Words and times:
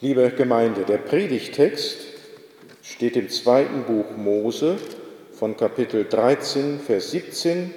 Liebe 0.00 0.28
Gemeinde, 0.30 0.82
der 0.84 0.98
Predigtext 0.98 1.98
steht 2.82 3.16
im 3.16 3.28
zweiten 3.28 3.84
Buch 3.84 4.16
Mose 4.16 4.76
von 5.32 5.56
Kapitel 5.56 6.04
13, 6.04 6.80
Vers 6.80 7.12
17 7.12 7.72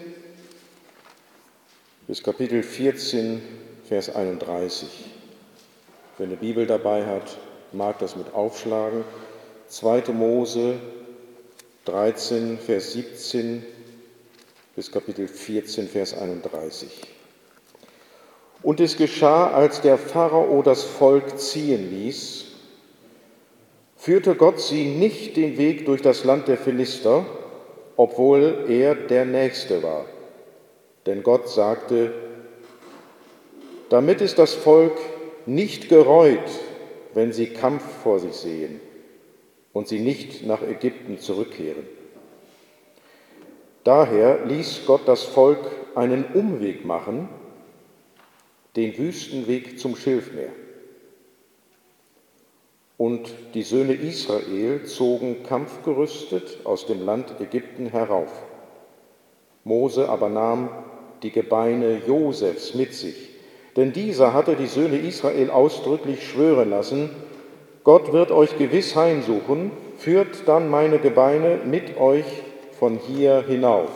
bis 2.08 2.24
Kapitel 2.24 2.64
14, 2.64 3.40
Vers 3.88 4.16
31. 4.16 4.90
Wer 6.18 6.26
eine 6.26 6.38
Bibel 6.38 6.66
dabei 6.66 7.06
hat, 7.06 7.38
mag 7.72 8.00
das 8.00 8.16
mit 8.16 8.34
aufschlagen. 8.34 9.04
2. 9.68 10.12
Mose 10.12 10.80
13, 11.86 12.58
Vers 12.58 12.94
17 12.94 13.64
bis 14.76 14.92
Kapitel 14.92 15.28
14, 15.28 15.88
Vers 15.88 16.18
31. 16.18 16.90
Und 18.64 18.80
es 18.80 18.98
geschah, 18.98 19.52
als 19.52 19.82
der 19.82 19.98
Pharao 19.98 20.62
das 20.64 20.84
Volk 20.84 21.40
ziehen 21.40 21.92
ließ, 21.92 22.46
führte 23.96 24.36
Gott 24.36 24.60
sie 24.60 24.86
nicht 24.86 25.36
den 25.38 25.58
Weg 25.58 25.86
durch 25.86 26.02
das 26.02 26.24
Land 26.24 26.48
der 26.48 26.58
Philister, 26.58 27.26
obwohl 27.96 28.66
er 28.70 28.96
der 28.96 29.26
Nächste 29.26 29.84
war. 29.84 30.06
Denn 31.06 31.24
Gott 31.24 31.50
sagte, 31.50 32.14
damit 33.90 34.22
ist 34.22 34.38
das 34.40 34.54
Volk 34.54 34.98
nicht 35.46 35.90
gereut, 35.90 36.50
wenn 37.14 37.32
sie 37.32 37.48
Kampf 37.48 37.84
vor 38.04 38.20
sich 38.20 38.34
sehen 38.34 38.82
und 39.72 39.88
sie 39.88 40.00
nicht 40.00 40.46
nach 40.46 40.62
Ägypten 40.62 41.20
zurückkehren. 41.20 41.86
Daher 43.84 44.46
ließ 44.46 44.82
Gott 44.86 45.02
das 45.06 45.24
Volk 45.24 45.60
einen 45.96 46.26
Umweg 46.34 46.84
machen, 46.84 47.30
den 48.76 48.98
Wüstenweg 48.98 49.80
zum 49.80 49.96
Schilfmeer. 49.96 50.52
Und 52.98 53.32
die 53.54 53.62
Söhne 53.62 53.94
Israel 53.94 54.86
zogen 54.86 55.44
kampfgerüstet 55.44 56.66
aus 56.66 56.88
dem 56.88 57.06
Land 57.06 57.40
Ägypten 57.40 57.88
herauf. 57.88 58.32
Mose 59.64 60.10
aber 60.10 60.30
nahm 60.30 60.70
die 61.22 61.32
Gebeine 61.32 62.02
Josefs 62.08 62.74
mit 62.74 62.94
sich, 62.94 63.30
denn 63.76 63.94
dieser 63.94 64.34
hatte 64.34 64.56
die 64.56 64.68
Söhne 64.68 64.98
Israel 64.98 65.52
ausdrücklich 65.52 66.28
schwören 66.28 66.72
lassen, 66.72 67.12
Gott 67.84 68.12
wird 68.12 68.32
euch 68.32 68.58
gewiss 68.58 68.96
heimsuchen, 68.96 69.72
führt 69.98 70.48
dann 70.48 70.70
meine 70.70 71.00
Gebeine 71.00 71.60
mit 71.64 71.98
euch 71.98 72.26
von 72.80 72.98
hier 72.98 73.44
hinauf. 73.48 73.90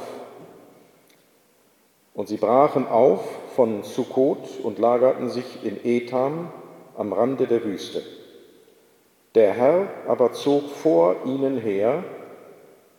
Und 2.13 2.27
sie 2.27 2.37
brachen 2.37 2.87
auf 2.87 3.23
von 3.55 3.83
Sukkot 3.83 4.59
und 4.63 4.79
lagerten 4.79 5.29
sich 5.29 5.63
in 5.63 5.77
Etam 5.83 6.49
am 6.97 7.13
Rande 7.13 7.47
der 7.47 7.63
Wüste. 7.63 8.01
Der 9.35 9.53
Herr 9.53 9.87
aber 10.07 10.33
zog 10.33 10.69
vor 10.69 11.15
ihnen 11.25 11.57
her, 11.57 12.03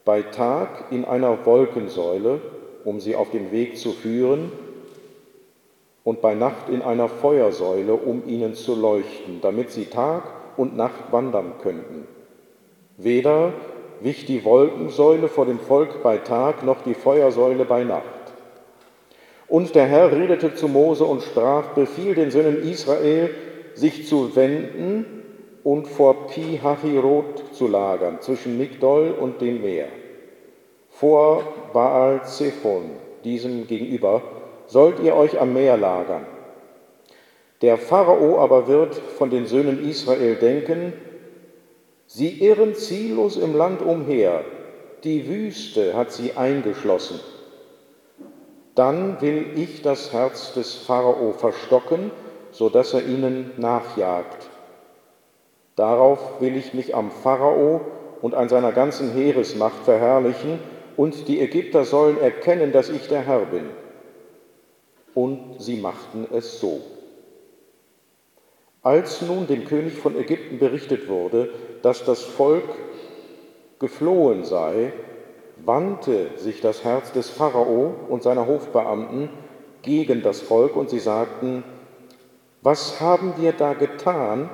bei 0.05 0.23
Tag 0.23 0.87
in 0.91 1.05
einer 1.05 1.45
Wolkensäule, 1.45 2.41
um 2.85 3.01
sie 3.01 3.15
auf 3.15 3.31
dem 3.31 3.53
Weg 3.53 3.77
zu 3.79 3.93
führen, 3.93 4.51
und 6.05 6.21
bei 6.21 6.35
Nacht 6.35 6.69
in 6.69 6.83
einer 6.83 7.09
Feuersäule, 7.09 7.95
um 7.95 8.27
ihnen 8.27 8.55
zu 8.55 8.75
leuchten, 8.75 9.41
damit 9.41 9.71
sie 9.71 9.87
Tag 9.87 10.25
und 10.57 10.77
Nacht 10.77 11.13
wandern 11.13 11.53
könnten. 11.63 12.09
Weder 12.97 13.53
wich 14.01 14.27
die 14.27 14.45
Wolkensäule 14.45 15.29
vor 15.29 15.47
dem 15.47 15.61
Volk 15.61 16.03
bei 16.03 16.19
Tag, 16.19 16.65
noch 16.65 16.83
die 16.83 16.95
Feuersäule 16.95 17.65
bei 17.65 17.85
Nacht. 17.85 18.22
Und 19.53 19.75
der 19.75 19.85
Herr 19.85 20.11
redete 20.11 20.55
zu 20.55 20.67
Mose 20.67 21.05
und 21.05 21.21
sprach, 21.23 21.75
befiehl 21.75 22.15
den 22.15 22.31
Söhnen 22.31 22.63
Israel, 22.63 23.29
sich 23.75 24.07
zu 24.07 24.35
wenden 24.35 25.05
und 25.63 25.87
vor 25.87 26.29
Pi 26.29 26.59
Hahirot 26.63 27.53
zu 27.53 27.69
lagern, 27.69 28.23
zwischen 28.23 28.57
Migdol 28.57 29.11
und 29.11 29.43
dem 29.43 29.61
Meer. 29.61 29.89
Vor 30.89 31.43
Baal 31.75 32.23
Zephon, 32.25 32.93
diesem 33.25 33.67
gegenüber, 33.67 34.23
sollt 34.69 35.01
ihr 35.01 35.15
euch 35.15 35.39
am 35.39 35.53
Meer 35.53 35.77
lagern. 35.77 36.25
Der 37.61 37.77
Pharao 37.77 38.39
aber 38.39 38.69
wird 38.69 38.95
von 38.95 39.29
den 39.29 39.45
Söhnen 39.45 39.87
Israel 39.87 40.37
denken, 40.37 40.95
sie 42.07 42.43
irren 42.43 42.75
ziellos 42.75 43.37
im 43.37 43.55
Land 43.55 43.83
umher, 43.83 44.47
die 45.05 45.29
Wüste 45.29 45.95
hat 45.95 46.11
sie 46.11 46.39
eingeschlossen. 46.39 47.21
Dann 48.75 49.21
will 49.21 49.59
ich 49.59 49.83
das 49.83 50.13
Herz 50.13 50.55
des 50.55 50.75
Pharao 50.75 51.33
verstocken, 51.33 52.11
so 52.53 52.69
dass 52.69 52.95
er 52.95 53.05
ihnen 53.05 53.53
nachjagt. 53.59 54.49
Darauf 55.77 56.41
will 56.41 56.57
ich 56.57 56.75
mich 56.75 56.95
am 56.95 57.11
Pharao 57.11 57.83
und 58.21 58.35
an 58.35 58.49
seiner 58.49 58.73
ganzen 58.73 59.13
Heeresmacht 59.13 59.85
verherrlichen, 59.85 60.59
und 60.97 61.27
die 61.27 61.41
Ägypter 61.41 61.85
sollen 61.85 62.21
erkennen, 62.21 62.73
dass 62.73 62.91
ich 62.91 63.09
der 63.09 63.23
Herr 63.23 63.47
bin. 63.47 63.71
Und 65.15 65.57
sie 65.59 65.77
machten 65.77 66.27
es 66.31 66.61
so. 66.61 66.81
Als 68.83 69.23
nun 69.23 69.47
dem 69.47 69.65
König 69.65 69.95
von 69.95 70.19
Ägypten 70.19 70.59
berichtet 70.59 71.09
wurde, 71.09 71.51
dass 71.83 72.05
das 72.05 72.23
Volk 72.23 72.65
geflohen 73.79 74.45
sei, 74.45 74.93
wandte 75.65 76.31
sich 76.37 76.61
das 76.61 76.85
Herz 76.85 77.13
des 77.13 77.31
Pharao 77.31 77.95
und 78.09 78.23
seiner 78.23 78.47
Hofbeamten 78.47 79.29
gegen 79.83 80.23
das 80.23 80.41
Volk 80.41 80.77
und 80.77 80.91
sie 80.91 80.99
sagten, 80.99 81.65
was 82.63 83.01
haben 83.01 83.35
wir 83.39 83.53
da 83.53 83.75
getan, 83.75 84.49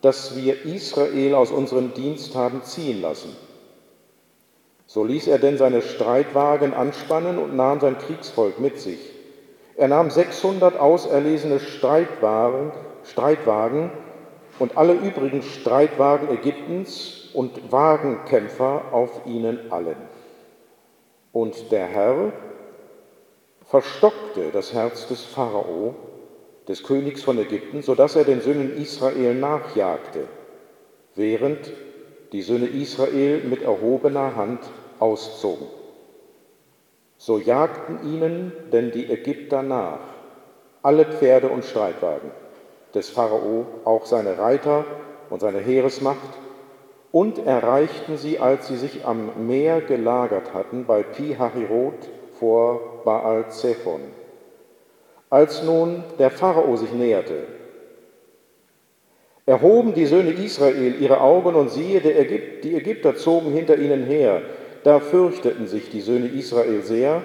dass 0.00 0.36
wir 0.36 0.64
Israel 0.64 1.34
aus 1.34 1.50
unserem 1.50 1.94
Dienst 1.94 2.34
haben 2.36 2.62
ziehen 2.62 3.00
lassen? 3.00 3.34
So 4.86 5.02
ließ 5.02 5.26
er 5.28 5.38
denn 5.38 5.56
seine 5.56 5.82
Streitwagen 5.82 6.74
anspannen 6.74 7.38
und 7.38 7.56
nahm 7.56 7.80
sein 7.80 7.98
Kriegsvolk 7.98 8.60
mit 8.60 8.78
sich. 8.78 9.00
Er 9.76 9.88
nahm 9.88 10.10
600 10.10 10.78
auserlesene 10.78 11.58
Streitwagen, 11.58 12.70
Streitwagen 13.02 13.90
und 14.58 14.76
alle 14.76 14.92
übrigen 14.92 15.42
Streitwagen 15.42 16.28
Ägyptens 16.30 17.30
und 17.32 17.72
Wagenkämpfer 17.72 18.82
auf 18.92 19.22
ihnen 19.26 19.72
allen. 19.72 20.13
Und 21.34 21.72
der 21.72 21.86
Herr 21.86 22.32
verstockte 23.66 24.52
das 24.52 24.72
Herz 24.72 25.08
des 25.08 25.24
Pharao, 25.24 25.96
des 26.68 26.84
Königs 26.84 27.24
von 27.24 27.36
Ägypten, 27.38 27.82
so 27.82 27.96
dass 27.96 28.14
er 28.14 28.22
den 28.22 28.40
Söhnen 28.40 28.80
Israel 28.80 29.34
nachjagte, 29.34 30.28
während 31.16 31.72
die 32.30 32.42
Söhne 32.42 32.66
Israel 32.66 33.42
mit 33.42 33.62
erhobener 33.62 34.36
Hand 34.36 34.60
auszogen. 35.00 35.66
So 37.18 37.38
jagten 37.38 38.14
ihnen 38.14 38.52
denn 38.72 38.92
die 38.92 39.10
Ägypter 39.10 39.64
nach, 39.64 39.98
alle 40.82 41.04
Pferde 41.04 41.48
und 41.48 41.64
Streitwagen 41.64 42.30
des 42.94 43.10
Pharao, 43.10 43.66
auch 43.84 44.06
seine 44.06 44.38
Reiter 44.38 44.84
und 45.30 45.40
seine 45.40 45.58
Heeresmacht, 45.58 46.38
und 47.14 47.46
erreichten 47.46 48.16
sie, 48.16 48.40
als 48.40 48.66
sie 48.66 48.74
sich 48.74 49.04
am 49.04 49.46
Meer 49.46 49.80
gelagert 49.80 50.52
hatten, 50.52 50.84
bei 50.84 51.04
Pi 51.04 51.36
Hahirot 51.38 52.08
vor 52.40 53.02
Baal 53.04 53.48
Zephon. 53.50 54.00
Als 55.30 55.62
nun 55.62 56.02
der 56.18 56.32
Pharao 56.32 56.76
sich 56.76 56.92
näherte, 56.92 57.44
erhoben 59.46 59.94
die 59.94 60.06
Söhne 60.06 60.32
Israel 60.32 61.00
ihre 61.00 61.20
Augen 61.20 61.54
und 61.54 61.70
siehe, 61.70 62.00
Ägypt, 62.00 62.64
die 62.64 62.74
Ägypter 62.74 63.14
zogen 63.14 63.52
hinter 63.52 63.78
ihnen 63.78 64.02
her. 64.02 64.42
Da 64.82 64.98
fürchteten 64.98 65.68
sich 65.68 65.90
die 65.90 66.00
Söhne 66.00 66.26
Israel 66.26 66.82
sehr 66.82 67.22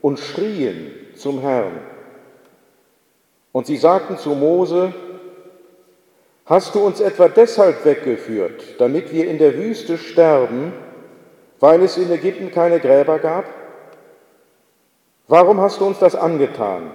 und 0.00 0.18
schrien 0.18 0.90
zum 1.14 1.42
Herrn. 1.42 1.78
Und 3.52 3.66
sie 3.66 3.76
sagten 3.76 4.16
zu 4.16 4.30
Mose, 4.30 4.92
Hast 6.44 6.74
du 6.74 6.80
uns 6.80 7.00
etwa 7.00 7.28
deshalb 7.28 7.84
weggeführt, 7.84 8.74
damit 8.78 9.12
wir 9.12 9.28
in 9.28 9.38
der 9.38 9.56
Wüste 9.56 9.96
sterben, 9.96 10.72
weil 11.60 11.82
es 11.82 11.96
in 11.96 12.10
Ägypten 12.10 12.50
keine 12.50 12.80
Gräber 12.80 13.20
gab? 13.20 13.44
Warum 15.28 15.60
hast 15.60 15.80
du 15.80 15.86
uns 15.86 16.00
das 16.00 16.16
angetan, 16.16 16.90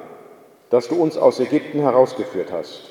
dass 0.70 0.90
du 0.90 0.96
uns 1.02 1.18
aus 1.18 1.40
Ägypten 1.40 1.80
herausgeführt 1.80 2.52
hast? 2.52 2.84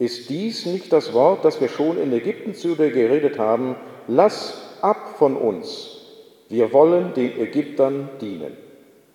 Ist 0.00 0.30
dies 0.30 0.66
nicht 0.66 0.92
das 0.92 1.12
Wort, 1.12 1.44
das 1.44 1.60
wir 1.60 1.68
schon 1.68 1.96
in 1.96 2.12
Ägypten 2.12 2.54
zu 2.54 2.74
dir 2.74 2.90
geredet 2.90 3.38
haben? 3.38 3.76
Lass 4.08 4.76
ab 4.82 5.14
von 5.16 5.36
uns, 5.36 6.02
wir 6.48 6.72
wollen 6.72 7.14
den 7.14 7.38
Ägyptern 7.38 8.08
dienen. 8.20 8.56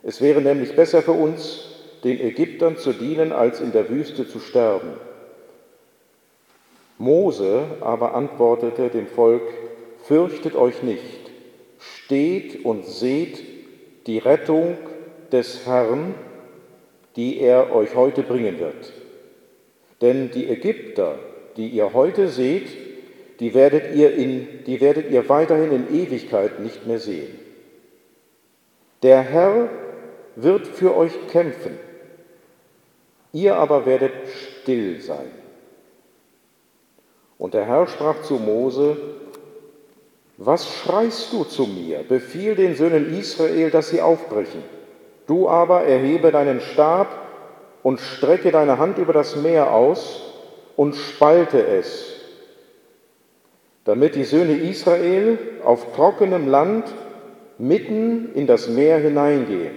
Es 0.02 0.22
wäre 0.22 0.42
nämlich 0.42 0.76
besser 0.76 1.02
für 1.02 1.12
uns, 1.12 1.66
den 2.06 2.20
Ägyptern 2.20 2.78
zu 2.78 2.94
dienen, 2.94 3.34
als 3.34 3.60
in 3.60 3.74
der 3.74 3.90
Wüste 3.90 4.28
zu 4.28 4.40
sterben. 4.40 4.94
Mose 6.98 7.66
aber 7.82 8.16
antwortete 8.16 8.90
dem 8.90 9.08
Volk, 9.08 9.44
fürchtet 10.04 10.56
euch 10.56 10.84
nicht, 10.84 11.32
steht 11.80 12.64
und 12.66 12.86
seht 12.86 13.44
die 14.08 14.20
Rettung 14.20 14.78
des 15.32 15.66
Herrn, 15.66 16.14
die 17.16 17.40
er 17.40 17.74
euch 17.74 17.96
heute 17.96 18.24
bringen 18.24 18.60
wird. 18.60 18.94
Denn 20.02 20.32
die 20.32 20.50
Ägypter, 20.50 21.18
die 21.58 21.70
ihr 21.70 21.94
heute 21.94 22.28
seht, 22.28 22.68
die 23.40 23.54
werdet 23.54 23.96
ihr, 23.96 24.14
in, 24.14 24.48
die 24.66 24.80
werdet 24.82 25.10
ihr 25.10 25.28
weiterhin 25.30 25.72
in 25.72 25.96
Ewigkeit 25.96 26.60
nicht 26.60 26.86
mehr 26.86 27.00
sehen. 27.00 27.40
Der 29.02 29.22
Herr 29.22 29.70
wird 30.36 30.68
für 30.68 30.96
euch 30.96 31.14
kämpfen, 31.30 31.78
ihr 33.32 33.56
aber 33.56 33.86
werdet 33.86 34.14
still 34.62 35.02
sein. 35.02 35.43
Und 37.38 37.54
der 37.54 37.66
Herr 37.66 37.88
sprach 37.88 38.22
zu 38.22 38.36
Mose, 38.36 38.98
was 40.38 40.68
schreist 40.68 41.32
du 41.32 41.44
zu 41.44 41.68
mir? 41.68 42.00
Befiehl 42.08 42.56
den 42.56 42.76
Söhnen 42.76 43.18
Israel, 43.18 43.70
dass 43.70 43.90
sie 43.90 44.02
aufbrechen. 44.02 44.64
Du 45.28 45.48
aber 45.48 45.84
erhebe 45.84 46.32
deinen 46.32 46.60
Stab 46.60 47.08
und 47.82 48.00
strecke 48.00 48.52
deine 48.52 48.78
Hand 48.78 48.98
über 48.98 49.14
das 49.14 49.36
Meer 49.36 49.72
aus 49.72 50.22
und 50.76 50.96
spalte 50.96 51.66
es, 51.66 52.16
damit 53.86 54.16
die 54.16 54.24
Söhne 54.24 54.54
Israel 54.54 55.38
auf 55.64 55.94
trockenem 55.96 56.48
Land 56.48 56.86
mitten 57.58 58.34
in 58.34 58.48
das 58.48 58.68
Meer 58.68 58.98
hineingehen. 58.98 59.76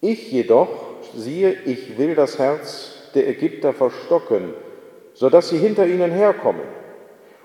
Ich 0.00 0.30
jedoch, 0.30 0.68
siehe, 1.16 1.52
ich 1.64 1.98
will 1.98 2.14
das 2.14 2.38
Herz 2.38 3.10
der 3.14 3.28
Ägypter 3.28 3.72
verstocken, 3.72 4.54
sodass 5.18 5.48
sie 5.48 5.58
hinter 5.58 5.84
ihnen 5.84 6.12
herkommen 6.12 6.62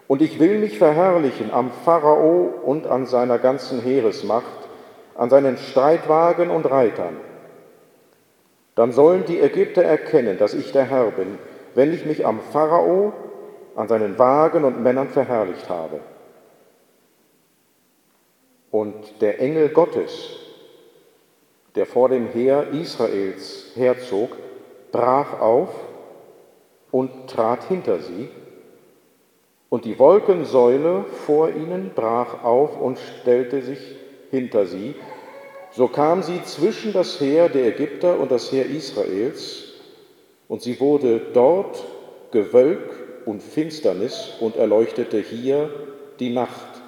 und 0.07 0.21
ich 0.21 0.39
will 0.39 0.59
mich 0.59 0.77
verherrlichen 0.77 1.49
am 1.49 1.71
Pharao 1.71 2.53
und 2.63 2.85
an 2.85 3.07
seiner 3.07 3.39
ganzen 3.39 3.81
Heeresmacht, 3.81 4.69
an 5.15 5.31
seinen 5.31 5.57
Streitwagen 5.57 6.51
und 6.51 6.69
Reitern. 6.69 7.17
Dann 8.75 8.91
sollen 8.91 9.25
die 9.25 9.39
Ägypter 9.39 9.81
erkennen, 9.81 10.37
dass 10.37 10.53
ich 10.53 10.71
der 10.71 10.85
Herr 10.85 11.09
bin, 11.11 11.39
wenn 11.73 11.91
ich 11.91 12.05
mich 12.05 12.27
am 12.27 12.41
Pharao, 12.41 13.11
an 13.75 13.87
seinen 13.87 14.19
Wagen 14.19 14.65
und 14.65 14.83
Männern 14.83 15.09
verherrlicht 15.09 15.67
habe. 15.67 15.99
Und 18.69 19.19
der 19.19 19.41
Engel 19.41 19.69
Gottes, 19.69 20.37
der 21.73 21.87
vor 21.87 22.09
dem 22.09 22.27
Heer 22.27 22.67
Israels 22.71 23.71
herzog, 23.75 24.29
brach 24.91 25.39
auf 25.39 25.69
und 26.93 27.27
trat 27.27 27.63
hinter 27.67 27.99
sie 27.99 28.29
und 29.69 29.83
die 29.83 29.97
Wolkensäule 29.97 31.05
vor 31.25 31.49
ihnen 31.49 31.91
brach 31.95 32.43
auf 32.43 32.79
und 32.79 32.99
stellte 32.99 33.63
sich 33.63 33.79
hinter 34.29 34.67
sie. 34.67 34.93
So 35.71 35.87
kam 35.87 36.21
sie 36.21 36.43
zwischen 36.43 36.93
das 36.93 37.19
Heer 37.19 37.49
der 37.49 37.65
Ägypter 37.65 38.19
und 38.19 38.31
das 38.31 38.51
Heer 38.51 38.67
Israels, 38.67 39.63
und 40.47 40.61
sie 40.61 40.79
wurde 40.79 41.19
dort 41.33 41.83
Gewölk 42.29 42.91
und 43.25 43.41
Finsternis 43.41 44.33
und 44.39 44.55
erleuchtete 44.55 45.17
hier 45.17 45.71
die 46.19 46.29
Nacht. 46.29 46.83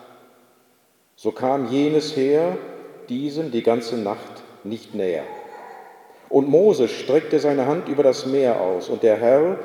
So 1.16 1.32
kam 1.32 1.66
jenes 1.72 2.16
Heer 2.16 2.60
diesen 3.10 3.50
die 3.52 3.64
ganze 3.64 3.98
Nacht 3.98 4.44
nicht 4.64 4.94
näher. 4.94 5.24
Und 6.30 6.48
Mose 6.48 6.88
streckte 6.88 7.40
seine 7.40 7.66
Hand 7.66 7.90
über 7.90 8.04
das 8.04 8.28
Meer 8.28 8.62
aus, 8.62 8.90
und 8.90 9.02
der 9.02 9.18
Herr 9.18 9.58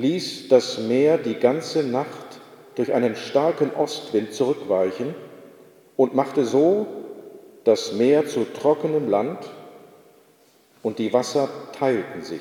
ließ 0.00 0.48
das 0.48 0.78
Meer 0.78 1.18
die 1.18 1.34
ganze 1.34 1.82
Nacht 1.82 2.40
durch 2.74 2.92
einen 2.92 3.16
starken 3.16 3.70
Ostwind 3.74 4.32
zurückweichen 4.32 5.14
und 5.96 6.14
machte 6.14 6.44
so 6.44 6.86
das 7.64 7.92
Meer 7.92 8.26
zu 8.26 8.44
trockenem 8.44 9.08
Land 9.08 9.38
und 10.82 10.98
die 10.98 11.12
Wasser 11.12 11.48
teilten 11.78 12.22
sich. 12.22 12.40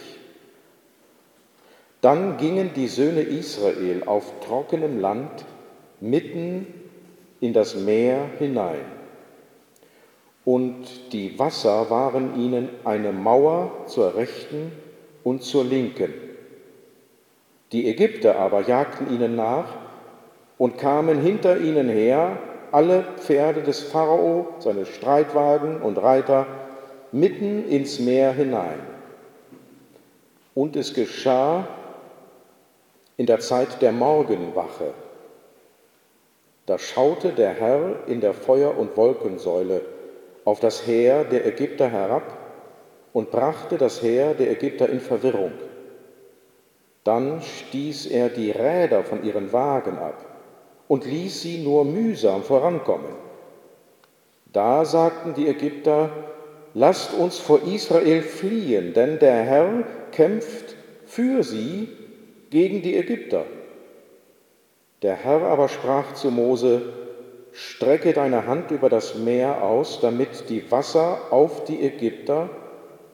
Dann 2.02 2.38
gingen 2.38 2.72
die 2.74 2.88
Söhne 2.88 3.22
Israel 3.22 4.04
auf 4.06 4.32
trockenem 4.46 5.00
Land 5.00 5.46
mitten 6.00 6.68
in 7.42 7.52
das 7.52 7.76
Meer 7.76 8.30
hinein. 8.40 8.86
Und 10.46 11.12
die 11.12 11.38
Wasser 11.38 11.90
waren 11.90 12.40
ihnen 12.40 12.70
eine 12.86 13.12
Mauer 13.12 13.86
zur 13.88 14.16
rechten 14.16 14.72
und 15.24 15.44
zur 15.44 15.66
linken. 15.66 16.29
Die 17.72 17.88
Ägypter 17.88 18.38
aber 18.38 18.62
jagten 18.62 19.14
ihnen 19.14 19.36
nach 19.36 19.68
und 20.58 20.78
kamen 20.78 21.22
hinter 21.22 21.60
ihnen 21.60 21.88
her 21.90 22.38
alle 22.72 23.04
Pferde 23.18 23.62
des 23.62 23.82
Pharao, 23.84 24.48
seine 24.60 24.86
Streitwagen 24.86 25.82
und 25.82 25.98
Reiter, 25.98 26.46
mitten 27.12 27.68
ins 27.68 28.00
Meer 28.00 28.32
hinein. 28.34 28.80
Und 30.56 30.76
es 30.76 30.94
geschah 30.94 31.68
in 33.18 33.26
der 33.26 33.40
Zeit 33.40 33.82
der 33.82 33.92
Morgenwache. 33.92 34.94
Da 36.66 36.78
schaute 36.78 37.30
der 37.30 37.52
Herr 37.52 37.96
in 38.08 38.22
der 38.22 38.34
Feuer- 38.34 38.78
und 38.78 38.96
Wolkensäule 38.96 39.82
auf 40.46 40.60
das 40.60 40.86
Heer 40.86 41.24
der 41.24 41.46
Ägypter 41.46 41.90
herab 41.90 42.38
und 43.14 43.32
brachte 43.32 43.78
das 43.78 44.02
Heer 44.04 44.34
der 44.34 44.52
Ägypter 44.52 44.90
in 44.90 45.00
Verwirrung. 45.00 45.52
Dann 47.04 47.42
stieß 47.42 48.08
er 48.08 48.30
die 48.30 48.52
Räder 48.52 49.04
von 49.04 49.24
ihren 49.24 49.54
Wagen 49.54 49.98
ab 49.98 50.26
und 50.88 51.06
ließ 51.06 51.42
sie 51.42 51.60
nur 51.60 51.86
mühsam 51.86 52.44
vorankommen. 52.44 53.14
Da 54.52 54.84
sagten 54.84 55.34
die 55.36 55.48
Ägypter, 55.48 56.10
lasst 56.74 57.14
uns 57.14 57.38
vor 57.38 57.62
Israel 57.64 58.22
fliehen, 58.22 58.94
denn 58.94 59.20
der 59.20 59.44
Herr 59.44 59.84
kämpft 60.12 60.76
für 61.06 61.44
sie 61.44 61.90
gegen 62.50 62.82
die 62.82 62.98
Ägypter. 62.98 63.46
Der 65.02 65.16
Herr 65.16 65.44
aber 65.44 65.70
sprach 65.70 66.14
zu 66.14 66.32
Mose, 66.32 66.82
strecke 67.52 68.14
deine 68.14 68.48
Hand 68.48 68.72
über 68.72 68.90
das 68.90 69.16
Meer 69.16 69.64
aus, 69.64 70.00
damit 70.02 70.50
die 70.50 70.70
Wasser 70.72 71.20
auf 71.30 71.64
die 71.66 71.82
Ägypter, 71.82 72.50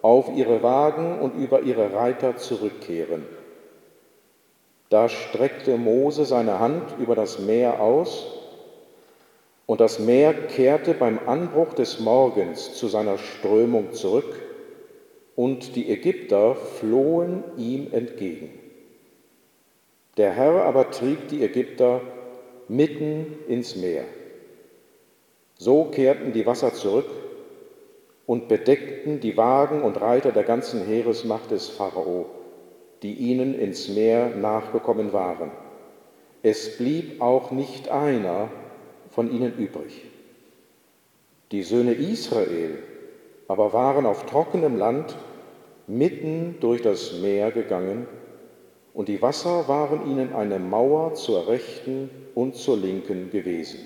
auf 0.01 0.29
ihre 0.35 0.63
Wagen 0.63 1.19
und 1.19 1.35
über 1.35 1.61
ihre 1.61 1.93
Reiter 1.93 2.37
zurückkehren. 2.37 3.25
Da 4.95 5.09
streckte 5.09 5.77
Mose 5.77 6.23
seine 6.23 6.59
Hand 6.59 6.95
über 6.99 7.15
das 7.15 7.37
Meer 7.37 7.81
aus, 7.81 8.27
und 9.65 9.81
das 9.81 9.99
Meer 9.99 10.33
kehrte 10.33 10.93
beim 10.93 11.19
Anbruch 11.25 11.73
des 11.73 11.99
Morgens 11.99 12.75
zu 12.75 12.87
seiner 12.87 13.17
Strömung 13.17 13.91
zurück, 13.91 14.41
und 15.35 15.75
die 15.75 15.91
Ägypter 15.91 16.55
flohen 16.55 17.43
ihm 17.57 17.91
entgegen. 17.91 18.57
Der 20.15 20.31
Herr 20.31 20.63
aber 20.63 20.91
trieb 20.91 21.27
die 21.27 21.43
Ägypter 21.43 21.99
mitten 22.69 23.37
ins 23.49 23.75
Meer. 23.75 24.05
So 25.57 25.83
kehrten 25.91 26.31
die 26.31 26.45
Wasser 26.45 26.73
zurück 26.73 27.09
und 28.25 28.47
bedeckten 28.47 29.19
die 29.19 29.35
Wagen 29.35 29.81
und 29.81 29.99
Reiter 29.99 30.31
der 30.31 30.43
ganzen 30.43 30.85
Heeresmacht 30.85 31.51
des 31.51 31.67
Pharao 31.67 32.34
die 33.05 33.13
ihnen 33.13 33.53
ins 33.53 33.87
Meer 33.87 34.29
nachgekommen 34.29 35.13
waren. 35.13 35.51
Es 36.41 36.75
blieb 36.75 37.21
auch 37.21 37.51
nicht 37.51 37.89
einer 37.89 38.49
von 39.11 39.31
ihnen 39.31 39.55
übrig. 39.59 40.05
Die 41.51 41.61
Söhne 41.61 41.93
Israel 41.93 42.79
aber 43.47 43.73
waren 43.73 44.07
auf 44.07 44.25
trockenem 44.25 44.75
Land 44.75 45.15
mitten 45.85 46.55
durch 46.61 46.81
das 46.81 47.19
Meer 47.21 47.51
gegangen, 47.51 48.07
und 48.95 49.07
die 49.07 49.21
Wasser 49.21 49.67
waren 49.67 50.09
ihnen 50.09 50.33
eine 50.33 50.57
Mauer 50.57 51.13
zur 51.13 51.47
rechten 51.47 52.09
und 52.33 52.55
zur 52.55 52.77
linken 52.77 53.29
gewesen. 53.29 53.81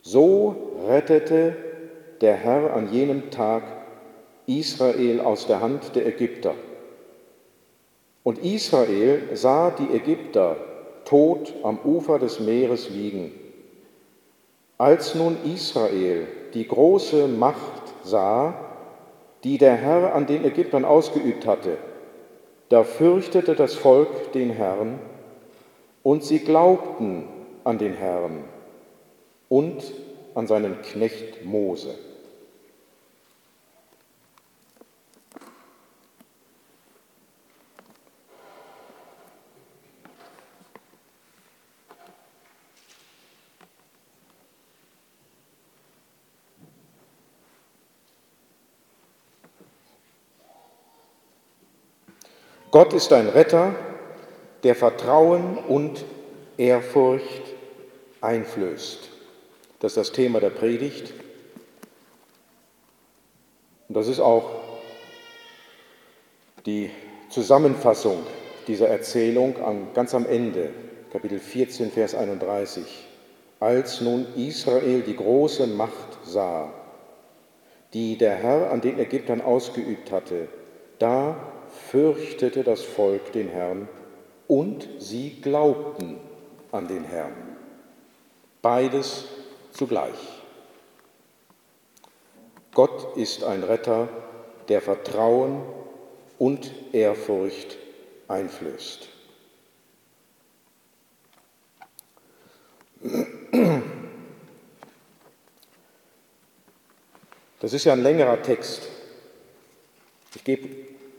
So 0.00 0.72
rettete 0.88 1.54
der 2.22 2.34
Herr 2.34 2.72
an 2.72 2.90
jenem 2.90 3.30
Tag 3.30 3.64
Israel 4.46 5.20
aus 5.20 5.46
der 5.46 5.60
Hand 5.60 5.94
der 5.96 6.06
Ägypter 6.06 6.54
und 8.24 8.38
Israel 8.38 9.30
sah 9.34 9.70
die 9.70 9.94
Ägypter 9.94 10.56
tot 11.04 11.52
am 11.62 11.78
Ufer 11.84 12.18
des 12.18 12.40
Meeres 12.40 12.88
liegen. 12.90 13.32
Als 14.78 15.14
nun 15.14 15.36
Israel 15.44 16.26
die 16.54 16.66
große 16.66 17.28
Macht 17.28 17.82
sah, 18.04 18.54
die 19.44 19.58
der 19.58 19.74
Herr 19.74 20.14
an 20.14 20.26
den 20.26 20.44
Ägyptern 20.44 20.84
ausgeübt 20.84 21.46
hatte, 21.46 21.78
da 22.68 22.84
fürchtete 22.84 23.54
das 23.54 23.74
Volk 23.74 24.32
den 24.32 24.50
Herrn 24.50 24.98
und 26.02 26.24
sie 26.24 26.38
glaubten 26.38 27.28
an 27.64 27.78
den 27.78 27.94
Herrn 27.94 28.44
und 29.48 29.82
an 30.34 30.46
seinen 30.46 30.80
Knecht 30.82 31.44
Mose. 31.44 31.94
Gott 52.72 52.94
ist 52.94 53.12
ein 53.12 53.28
Retter, 53.28 53.74
der 54.62 54.74
Vertrauen 54.74 55.58
und 55.58 56.06
Ehrfurcht 56.56 57.42
einflößt. 58.22 59.10
Das 59.78 59.92
ist 59.92 59.96
das 59.98 60.12
Thema 60.12 60.40
der 60.40 60.48
Predigt. 60.48 61.12
Und 63.88 63.94
das 63.94 64.08
ist 64.08 64.20
auch 64.20 64.48
die 66.64 66.88
Zusammenfassung 67.28 68.22
dieser 68.66 68.88
Erzählung 68.88 69.54
ganz 69.92 70.14
am 70.14 70.24
Ende, 70.24 70.70
Kapitel 71.12 71.40
14, 71.40 71.90
Vers 71.90 72.14
31. 72.14 72.84
Als 73.60 74.00
nun 74.00 74.26
Israel 74.34 75.02
die 75.02 75.16
große 75.16 75.66
Macht 75.66 76.24
sah, 76.24 76.72
die 77.92 78.16
der 78.16 78.34
Herr 78.34 78.70
an 78.70 78.80
den 78.80 78.98
Ägyptern 78.98 79.42
ausgeübt 79.42 80.10
hatte, 80.10 80.48
da 80.98 81.51
fürchtete 81.90 82.62
das 82.64 82.82
Volk 82.82 83.32
den 83.32 83.48
Herrn 83.48 83.88
und 84.48 84.88
sie 84.98 85.40
glaubten 85.40 86.18
an 86.70 86.88
den 86.88 87.04
Herrn. 87.04 87.56
Beides 88.60 89.24
zugleich. 89.72 90.42
Gott 92.74 93.16
ist 93.16 93.44
ein 93.44 93.62
Retter, 93.62 94.08
der 94.68 94.80
Vertrauen 94.80 95.62
und 96.38 96.72
Ehrfurcht 96.92 97.76
einflößt. 98.28 99.08
Das 107.60 107.72
ist 107.72 107.84
ja 107.84 107.92
ein 107.92 108.02
längerer 108.02 108.42
Text. 108.42 108.88
Ich 110.34 110.42
gebe 110.42 110.68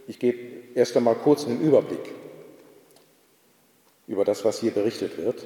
ich 0.08 0.20
geb 0.20 0.76
erst 0.76 0.96
einmal 0.98 1.16
kurz 1.16 1.46
einen 1.46 1.62
Überblick 1.62 2.12
über 4.08 4.26
das, 4.26 4.44
was 4.44 4.60
hier 4.60 4.72
berichtet 4.72 5.18
wird. 5.18 5.46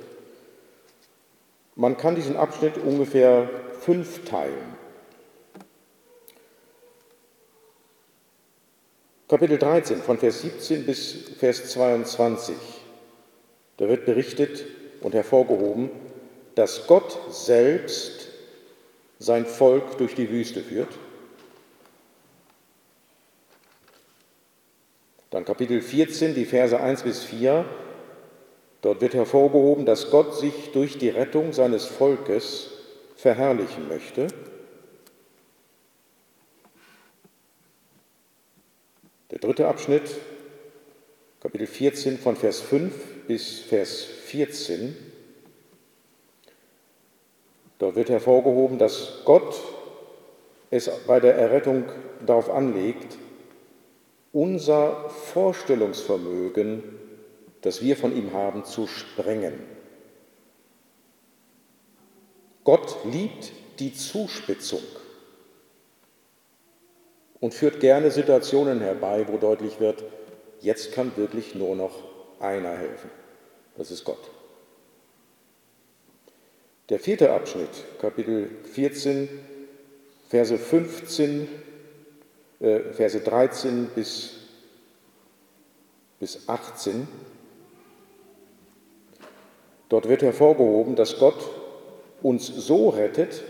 Man 1.76 1.96
kann 1.98 2.16
diesen 2.16 2.38
Abschnitt 2.38 2.78
ungefähr 2.78 3.50
fünf 3.82 4.26
teilen. 4.26 4.76
Kapitel 9.28 9.58
13 9.58 10.02
von 10.02 10.18
Vers 10.18 10.42
17 10.42 10.86
bis 10.86 11.14
Vers 11.38 11.70
22. 11.72 12.56
Da 13.76 13.88
wird 13.88 14.06
berichtet 14.06 14.66
und 15.02 15.14
hervorgehoben, 15.14 15.92
dass 16.56 16.88
Gott 16.88 17.20
selbst 17.30 18.30
sein 19.20 19.46
Volk 19.46 19.98
durch 19.98 20.16
die 20.16 20.30
Wüste 20.30 20.62
führt. 20.62 20.98
Dann 25.38 25.46
Kapitel 25.46 25.82
14, 25.82 26.34
die 26.34 26.46
Verse 26.46 26.80
1 26.80 27.04
bis 27.04 27.24
4. 27.24 27.64
Dort 28.82 29.02
wird 29.02 29.14
hervorgehoben, 29.14 29.86
dass 29.86 30.10
Gott 30.10 30.36
sich 30.36 30.72
durch 30.72 30.98
die 30.98 31.10
Rettung 31.10 31.54
seines 31.54 31.86
Volkes 31.86 32.72
verherrlichen 33.16 33.88
möchte. 33.88 34.26
Der 39.30 39.38
dritte 39.38 39.68
Abschnitt, 39.68 40.10
Kapitel 41.40 41.68
14 41.68 42.18
von 42.18 42.36
Vers 42.36 42.60
5 42.62 43.28
bis 43.28 43.60
Vers 43.60 44.06
14. 44.06 44.96
Dort 47.78 47.96
wird 47.96 48.10
hervorgehoben, 48.10 48.80
dass 48.80 49.20
Gott 49.24 49.62
es 50.72 50.90
bei 51.06 51.20
der 51.20 51.36
Errettung 51.36 51.84
darauf 52.26 52.50
anlegt, 52.50 53.20
unser 54.38 55.10
Vorstellungsvermögen, 55.10 56.84
das 57.62 57.82
wir 57.82 57.98
von 57.98 58.16
ihm 58.16 58.34
haben, 58.34 58.66
zu 58.66 58.86
sprengen. 58.86 59.56
Gott 62.64 62.98
liebt 63.04 63.52
die 63.80 63.96
Zuspitzung 63.96 64.84
und 67.40 67.56
führt 67.56 67.80
gerne 67.80 68.12
Situationen 68.12 68.80
herbei, 68.80 69.26
wo 69.28 69.38
deutlich 69.38 69.80
wird, 69.80 70.04
jetzt 70.62 70.92
kann 70.92 71.18
wirklich 71.18 71.56
nur 71.56 71.76
noch 71.76 72.04
einer 72.40 72.78
helfen. 72.78 73.10
Das 73.76 73.90
ist 73.90 74.04
Gott. 74.04 74.30
Der 76.90 77.00
vierte 77.00 77.32
Abschnitt, 77.34 77.72
Kapitel 78.00 78.52
14, 78.72 79.30
Verse 80.30 80.60
15, 80.60 81.42
äh, 81.42 81.67
Verse 82.60 83.20
13 83.20 83.90
bis, 83.94 84.36
bis 86.20 86.50
18. 86.50 87.08
Dort 89.90 90.10
wird 90.10 90.24
hervorgehoben, 90.24 90.96
dass 90.96 91.20
Gott 91.20 91.38
uns 92.22 92.48
so 92.48 92.90
rettet, 92.90 93.44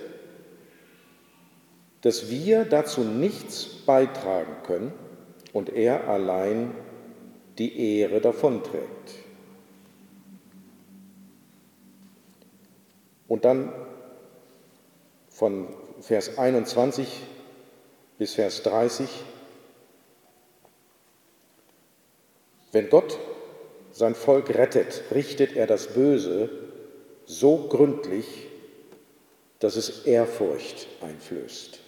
dass 2.02 2.30
wir 2.30 2.66
dazu 2.66 3.02
nichts 3.02 3.66
beitragen 3.66 4.56
können 4.64 4.92
und 5.54 5.70
er 5.70 6.08
allein 6.08 6.76
die 7.58 7.98
Ehre 8.00 8.22
davonträgt. 8.22 9.14
Und 13.28 13.46
dann 13.46 13.72
von 15.30 15.68
Vers 16.02 16.38
21 16.38 17.24
bis 18.18 18.34
Vers 18.34 18.64
30, 18.64 19.08
wenn 22.72 22.90
Gott 22.90 23.18
sein 23.92 24.16
Volk 24.16 24.50
rettet, 24.50 25.04
richtet 25.14 25.56
er 25.56 25.68
das 25.68 25.88
Böse 25.88 26.50
so 27.26 27.68
gründlich, 27.68 28.48
dass 29.60 29.76
es 29.76 30.06
Ehrfurcht 30.06 30.88
einflößt. 31.02 31.80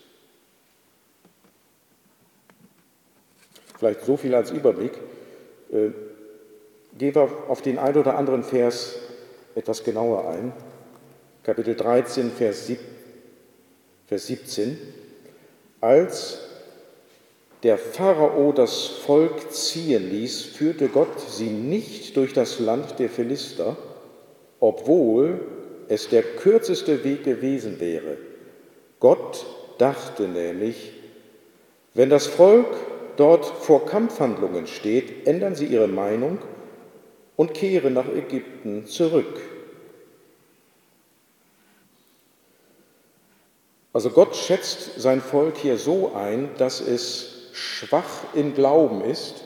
Vielleicht 3.77 4.01
so 4.01 4.17
viel 4.17 4.35
als 4.35 4.51
Überblick. 4.51 4.93
Äh, 5.71 5.91
gehen 6.97 7.15
wir 7.15 7.29
auf 7.47 7.61
den 7.61 7.77
einen 7.77 7.97
oder 7.97 8.17
anderen 8.17 8.43
Vers 8.43 8.95
etwas 9.55 9.83
genauer 9.83 10.27
ein. 10.29 10.51
Kapitel 11.43 11.75
13, 11.75 12.31
Vers 12.31 12.67
17. 14.09 14.77
Als 15.81 16.39
der 17.63 17.77
Pharao 17.77 18.51
das 18.51 18.85
Volk 18.85 19.51
ziehen 19.51 20.09
ließ, 20.09 20.43
führte 20.43 20.87
Gott 20.89 21.19
sie 21.19 21.49
nicht 21.49 22.17
durch 22.17 22.33
das 22.33 22.59
Land 22.59 22.99
der 22.99 23.09
Philister, 23.09 23.77
obwohl 24.59 25.39
es 25.87 26.09
der 26.09 26.23
kürzeste 26.23 27.03
Weg 27.03 27.23
gewesen 27.23 27.79
wäre. 27.79 28.17
Gott 28.99 29.45
dachte 29.77 30.23
nämlich, 30.23 30.93
wenn 31.93 32.09
das 32.09 32.27
Volk 32.27 32.67
dort 33.17 33.45
vor 33.45 33.85
Kampfhandlungen 33.85 34.67
steht, 34.67 35.27
ändern 35.27 35.55
sie 35.55 35.65
ihre 35.65 35.87
Meinung 35.87 36.39
und 37.35 37.53
kehren 37.53 37.93
nach 37.93 38.07
Ägypten 38.07 38.85
zurück. 38.85 39.39
Also 43.91 44.11
Gott 44.11 44.35
schätzt 44.35 44.99
sein 44.99 45.21
Volk 45.21 45.57
hier 45.57 45.77
so 45.77 46.13
ein, 46.13 46.49
dass 46.57 46.79
es 46.79 47.49
schwach 47.53 48.33
im 48.35 48.53
Glauben 48.53 49.01
ist 49.01 49.43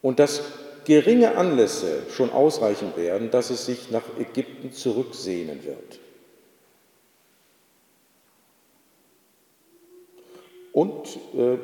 und 0.00 0.18
dass 0.18 0.42
geringe 0.84 1.36
Anlässe 1.36 2.02
schon 2.10 2.30
ausreichen 2.30 2.96
werden, 2.96 3.30
dass 3.30 3.50
es 3.50 3.66
sich 3.66 3.90
nach 3.90 4.02
Ägypten 4.18 4.72
zurücksehnen 4.72 5.64
wird. 5.64 6.00
Und 10.72 11.18
äh, 11.36 11.58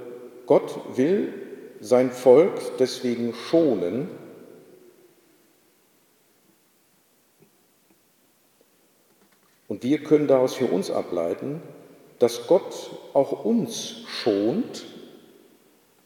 Gott 0.46 0.78
will 0.96 1.34
sein 1.80 2.12
Volk 2.12 2.78
deswegen 2.78 3.34
schonen. 3.34 4.08
Wir 9.80 10.02
können 10.02 10.26
daraus 10.26 10.54
für 10.54 10.66
uns 10.66 10.90
ableiten, 10.90 11.62
dass 12.18 12.46
Gott 12.46 12.90
auch 13.14 13.44
uns 13.44 14.02
schont, 14.06 14.84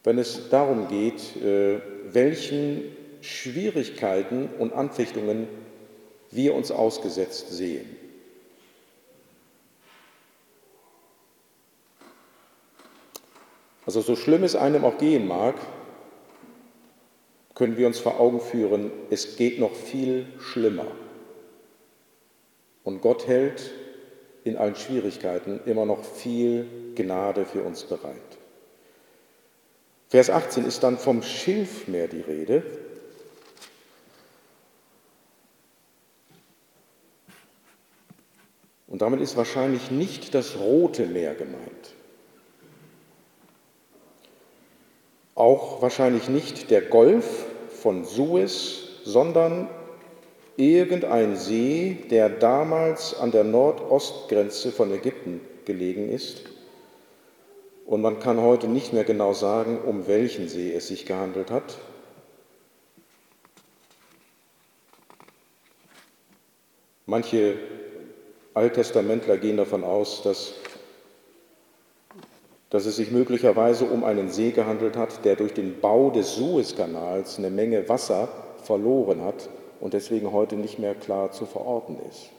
wenn 0.05 0.19
es 0.19 0.49
darum 0.49 0.89
geht, 0.89 1.37
äh, 1.43 1.81
welchen 2.05 2.83
Schwierigkeiten 3.21 4.49
und 4.59 4.73
Anfechtungen 4.73 5.49
wir 6.31 6.55
uns 6.55 6.71
ausgesetzt 6.71 7.51
sehen. 7.51 7.97
Also 13.87 14.01
so 14.01 14.17
schlimm 14.17 14.45
es 14.45 14.57
einem 14.57 14.85
auch 14.85 14.99
gehen 14.99 15.27
mag, 15.27 15.57
können 17.55 17.77
wir 17.77 17.87
uns 17.87 17.99
vor 17.99 18.19
Augen 18.21 18.41
führen, 18.41 18.91
es 19.11 19.37
geht 19.37 19.59
noch 19.59 19.75
viel 19.75 20.27
schlimmer. 20.39 20.87
Und 22.85 23.01
Gott 23.01 23.27
hält 23.27 23.73
in 24.45 24.57
allen 24.57 24.77
Schwierigkeiten 24.77 25.61
immer 25.65 25.87
noch 25.87 26.05
viel 26.05 26.93
Gnade 26.95 27.47
für 27.47 27.63
uns 27.63 27.85
bereit. 27.85 28.21
Vers 30.11 30.31
18 30.31 30.65
ist 30.67 30.83
dann 30.83 30.99
vom 30.99 31.23
Schilfmeer 31.23 32.07
die 32.07 32.21
Rede. 32.21 32.63
Und 38.87 39.03
damit 39.03 39.21
ist 39.21 39.37
wahrscheinlich 39.37 39.91
nicht 39.91 40.35
das 40.35 40.57
Rote 40.57 41.07
Meer 41.07 41.35
gemeint. 41.35 41.95
Auch 45.35 45.83
wahrscheinlich 45.83 46.29
nicht 46.29 46.71
der 46.71 46.83
Golf 46.83 47.47
von 47.83 48.05
Suez, 48.05 48.85
sondern 49.05 49.69
irgendein 50.57 51.37
See, 51.37 51.97
der 52.11 52.29
damals 52.29 53.19
an 53.19 53.33
der 53.33 53.45
Nordostgrenze 53.45 54.71
von 54.71 54.93
Ägypten 54.93 55.41
gelegen 55.65 56.11
ist. 56.11 56.43
Und 57.87 58.01
man 58.01 58.21
kann 58.21 58.41
heute 58.41 58.69
nicht 58.69 58.93
mehr 58.93 59.05
genau 59.05 59.35
sagen, 59.35 59.79
um 59.85 60.07
welchen 60.07 60.49
See 60.49 60.73
es 60.73 60.89
sich 60.89 61.07
gehandelt 61.07 61.51
hat. 61.51 61.77
Manche 67.07 67.57
Alttestamentler 68.55 69.37
gehen 69.37 69.59
davon 69.59 69.85
aus, 69.85 70.23
dass, 70.23 70.55
dass 72.71 72.87
es 72.87 72.97
sich 72.97 73.11
möglicherweise 73.11 73.85
um 73.85 74.05
einen 74.05 74.31
See 74.31 74.53
gehandelt 74.53 74.97
hat, 74.97 75.25
der 75.25 75.37
durch 75.37 75.53
den 75.53 75.81
Bau 75.81 76.11
des 76.11 76.37
Suezkanals 76.37 77.39
eine 77.39 77.51
Menge 77.51 77.87
Wasser 77.89 78.29
verloren 78.63 79.23
hat 79.23 79.51
und 79.85 79.93
deswegen 79.93 80.33
heute 80.33 80.57
nicht 80.57 80.79
mehr 80.79 80.95
klar 80.95 81.31
zu 81.31 81.45
verorten 81.45 81.99
ist. 82.09 82.31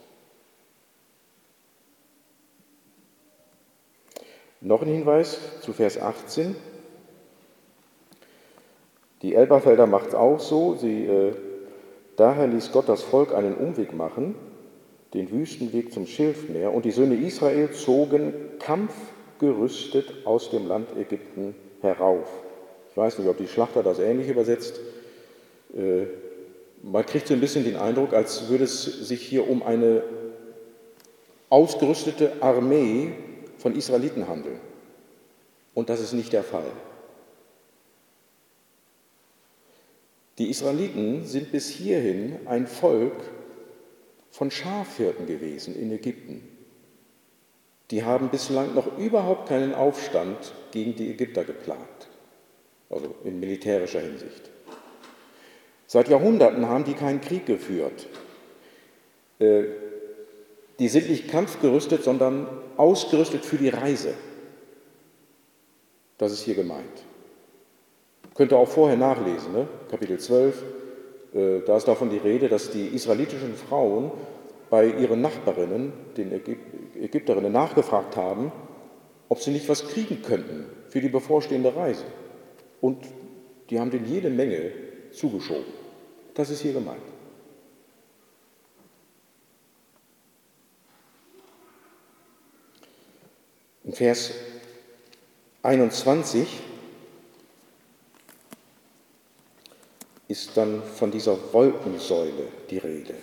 Noch 4.62 4.82
ein 4.82 4.88
Hinweis 4.88 5.38
zu 5.62 5.72
Vers 5.72 6.02
18. 6.02 6.56
Die 9.22 9.36
Elberfelder 9.36 9.86
macht 9.86 10.08
es 10.08 10.16
auch 10.16 10.40
so. 10.40 10.74
Sie, 10.74 11.06
äh, 11.06 11.34
daher 12.16 12.48
ließ 12.48 12.72
Gott 12.72 12.90
das 12.90 13.04
Volk 13.04 13.36
einen 13.36 13.54
Umweg 13.54 13.94
machen, 13.94 14.34
den 15.14 15.32
Wüstenweg 15.32 15.94
zum 15.94 16.08
Schilfmeer, 16.08 16.74
und 16.74 16.84
die 16.84 16.90
Söhne 16.90 17.14
Israel 17.14 17.70
zogen 17.74 18.34
kampfgerüstet 18.58 20.26
aus 20.26 20.50
dem 20.50 20.68
Land 20.68 20.98
Ägypten 20.98 21.54
herauf. 21.82 22.28
Ich 22.90 22.98
weiß 22.98 23.20
nicht, 23.20 23.28
ob 23.28 23.38
die 23.38 23.48
Schlachter 23.48 23.84
das 23.84 24.00
ähnlich 24.00 24.30
übersetzt. 24.30 24.80
Äh, 25.76 26.08
man 26.86 27.06
kriegt 27.06 27.28
so 27.28 27.34
ein 27.34 27.40
bisschen 27.40 27.64
den 27.64 27.78
Eindruck, 27.78 28.14
als 28.14 28.48
würde 28.48 28.66
es 28.66 28.84
sich 28.84 29.22
hier 29.22 29.50
um 29.50 29.64
eine 29.64 30.04
ausgerüstete 31.50 32.34
Armee 32.42 33.12
von 33.58 33.76
Israeliten 33.76 34.28
handeln. 34.28 34.60
Und 35.74 35.90
das 35.90 36.00
ist 36.00 36.14
nicht 36.14 36.32
der 36.32 36.44
Fall. 36.44 36.72
Die 40.38 40.50
Israeliten 40.50 41.26
sind 41.26 41.52
bis 41.52 41.70
hierhin 41.70 42.40
ein 42.46 42.68
Volk 42.68 43.16
von 44.30 44.52
Schafhirten 44.52 45.26
gewesen 45.26 45.76
in 45.76 45.92
Ägypten. 45.92 46.48
Die 47.90 48.04
haben 48.04 48.30
bislang 48.30 48.76
noch 48.76 48.98
überhaupt 49.00 49.50
keinen 49.50 49.74
Aufstand 49.74 50.54
gegen 50.72 50.96
die 50.96 51.10
Ägypter 51.10 51.46
geplant, 51.46 52.10
also 52.90 53.16
in 53.24 53.40
militärischer 53.40 54.02
Hinsicht. 54.02 54.52
Seit 55.88 56.10
Jahrhunderten 56.10 56.68
haben 56.68 56.84
die 56.84 56.94
keinen 56.94 57.22
Krieg 57.22 57.46
geführt. 57.46 58.08
Äh, 59.40 59.64
die 60.80 60.90
sind 60.90 61.10
nicht 61.10 61.30
kampfgerüstet, 61.30 62.04
sondern 62.04 62.48
ausgerüstet 62.78 63.46
für 63.46 63.58
die 63.58 63.70
Reise. 63.70 64.14
Das 66.18 66.32
ist 66.32 66.42
hier 66.42 66.56
gemeint. 66.56 67.04
Könnt 68.34 68.52
ihr 68.52 68.58
auch 68.58 68.68
vorher 68.68 68.98
nachlesen, 68.98 69.54
ne? 69.54 69.68
Kapitel 69.90 70.20
12, 70.20 70.64
äh, 71.34 71.60
da 71.66 71.78
ist 71.78 71.88
davon 71.88 72.10
die 72.10 72.18
Rede, 72.18 72.50
dass 72.50 72.72
die 72.72 72.88
israelitischen 72.88 73.56
Frauen 73.56 74.12
bei 74.70 74.88
ihren 74.88 75.22
Nachbarinnen, 75.22 75.94
den 76.18 76.32
Ägypterinnen, 77.00 77.52
nachgefragt 77.52 78.18
haben, 78.18 78.52
ob 79.30 79.40
sie 79.40 79.52
nicht 79.52 79.70
was 79.70 79.88
kriegen 79.88 80.22
könnten 80.22 80.66
für 80.90 81.02
die 81.02 81.10
bevorstehende 81.10 81.76
Reise. 81.76 82.04
Und 82.82 82.98
die 83.70 83.80
haben 83.80 83.92
denen 83.92 84.06
jede 84.06 84.30
Menge 84.30 84.72
zugeschoben. 85.16 85.74
Das 86.34 86.50
ist 86.50 86.62
hier 86.62 86.74
gemeint. 86.74 87.02
In 93.84 93.94
Vers 93.94 94.32
21 95.62 96.48
ist 100.28 100.58
dann 100.58 100.82
von 100.84 101.12
dieser 101.12 101.38
Wolkensäule 101.54 102.48
die 102.70 102.80
Rede. 102.80 103.14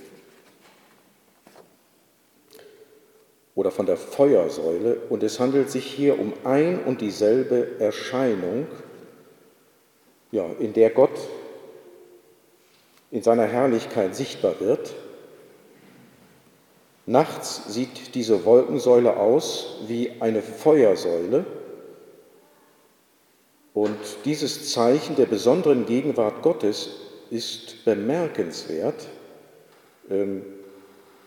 Oder 3.54 3.70
von 3.70 3.86
der 3.86 3.96
Feuersäule. 3.96 5.00
Und 5.10 5.22
es 5.22 5.38
handelt 5.40 5.70
sich 5.70 5.84
hier 5.84 6.18
um 6.18 6.32
ein 6.44 6.82
und 6.84 7.00
dieselbe 7.00 7.78
Erscheinung, 7.80 8.66
ja, 10.30 10.46
in 10.58 10.72
der 10.72 10.90
Gott 10.90 11.18
in 13.12 13.22
seiner 13.22 13.46
Herrlichkeit 13.46 14.16
sichtbar 14.16 14.58
wird 14.58 14.92
Nachts 17.06 17.62
sieht 17.66 18.14
diese 18.14 18.44
Wolkensäule 18.44 19.16
aus 19.16 19.78
wie 19.88 20.12
eine 20.20 20.40
Feuersäule. 20.40 21.44
Und 23.74 23.98
dieses 24.24 24.72
Zeichen 24.72 25.16
der 25.16 25.26
besonderen 25.26 25.86
Gegenwart 25.86 26.42
Gottes 26.42 26.90
ist 27.30 27.84
bemerkenswert, 27.84 29.08
ähm, 30.10 30.42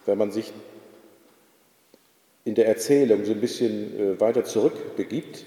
wenn 0.06 0.18
man 0.18 0.32
sich 0.32 0.54
in 2.46 2.56
der 2.56 2.68
Erzählung 2.68 3.26
so 3.26 3.32
ein 3.32 3.42
bisschen 3.42 4.00
äh, 4.00 4.20
weiter 4.20 4.46
zurückbegibt. 4.46 5.46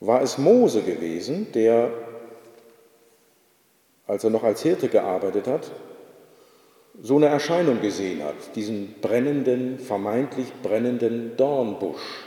War 0.00 0.20
es 0.22 0.36
Mose 0.36 0.82
gewesen, 0.82 1.52
der, 1.52 1.92
als 4.10 4.24
er 4.24 4.30
noch 4.30 4.42
als 4.42 4.62
Hirte 4.62 4.88
gearbeitet 4.88 5.46
hat, 5.46 5.70
so 7.00 7.14
eine 7.14 7.26
Erscheinung 7.26 7.80
gesehen 7.80 8.24
hat, 8.24 8.56
diesen 8.56 8.96
brennenden, 9.00 9.78
vermeintlich 9.78 10.52
brennenden 10.64 11.36
Dornbusch, 11.36 12.24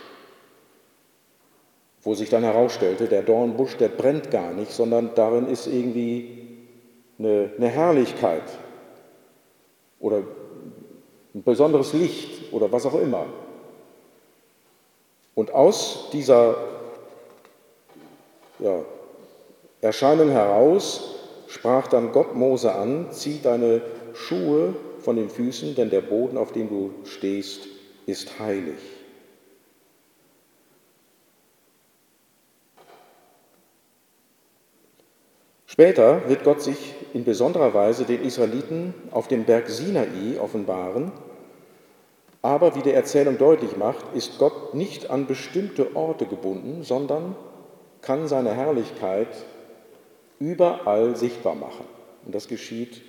wo 2.02 2.14
sich 2.16 2.30
dann 2.30 2.44
herausstellte, 2.44 3.08
der 3.08 3.22
Dornbusch, 3.22 3.76
der 3.76 3.90
brennt 3.90 4.32
gar 4.32 4.54
nicht, 4.54 4.72
sondern 4.72 5.14
darin 5.16 5.48
ist 5.48 5.68
irgendwie 5.68 6.48
eine, 7.20 7.52
eine 7.58 7.68
Herrlichkeit 7.68 8.44
oder 10.00 10.24
ein 11.36 11.44
besonderes 11.44 11.92
Licht 11.92 12.54
oder 12.54 12.72
was 12.72 12.86
auch 12.86 12.98
immer. 12.98 13.26
Und 15.36 15.54
aus 15.54 16.08
dieser 16.14 16.56
ja, 18.60 18.86
Erscheinung 19.82 20.30
heraus 20.30 21.13
sprach 21.54 21.88
dann 21.88 22.12
Gott 22.12 22.36
Mose 22.36 22.74
an, 22.74 23.12
zieh 23.12 23.40
deine 23.42 23.82
Schuhe 24.16 24.74
von 25.00 25.16
den 25.16 25.30
Füßen, 25.30 25.76
denn 25.76 25.92
der 25.92 26.02
Boden, 26.02 26.36
auf 26.36 26.52
dem 26.52 26.68
du 26.68 26.92
stehst, 27.06 27.68
ist 28.08 28.40
heilig. 28.40 28.80
Später 35.68 36.28
wird 36.28 36.44
Gott 36.44 36.62
sich 36.62 36.96
in 37.14 37.24
besonderer 37.24 37.74
Weise 37.74 38.06
den 38.06 38.24
Israeliten 38.24 38.94
auf 39.12 39.28
dem 39.28 39.44
Berg 39.44 39.70
Sinai 39.70 40.40
offenbaren, 40.40 41.12
aber 42.42 42.76
wie 42.76 42.82
der 42.82 42.96
Erzählung 42.96 43.38
deutlich 43.38 43.78
macht, 43.78 44.06
ist 44.16 44.38
Gott 44.38 44.74
nicht 44.74 45.10
an 45.10 45.28
bestimmte 45.28 45.96
Orte 45.96 46.26
gebunden, 46.26 46.84
sondern 46.84 47.36
kann 48.02 48.28
seine 48.28 48.54
Herrlichkeit 48.54 49.30
überall 50.40 51.16
sichtbar 51.16 51.56
machen. 51.56 51.86
Und 52.26 52.34
das 52.34 52.48
geschieht 52.48 53.02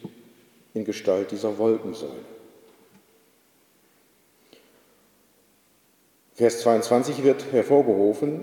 in 0.74 0.84
Gestalt 0.84 1.30
dieser 1.30 1.58
Wolkensäule. 1.58 2.12
Vers 6.34 6.60
22 6.62 7.22
wird 7.22 7.52
hervorgehoben, 7.52 8.42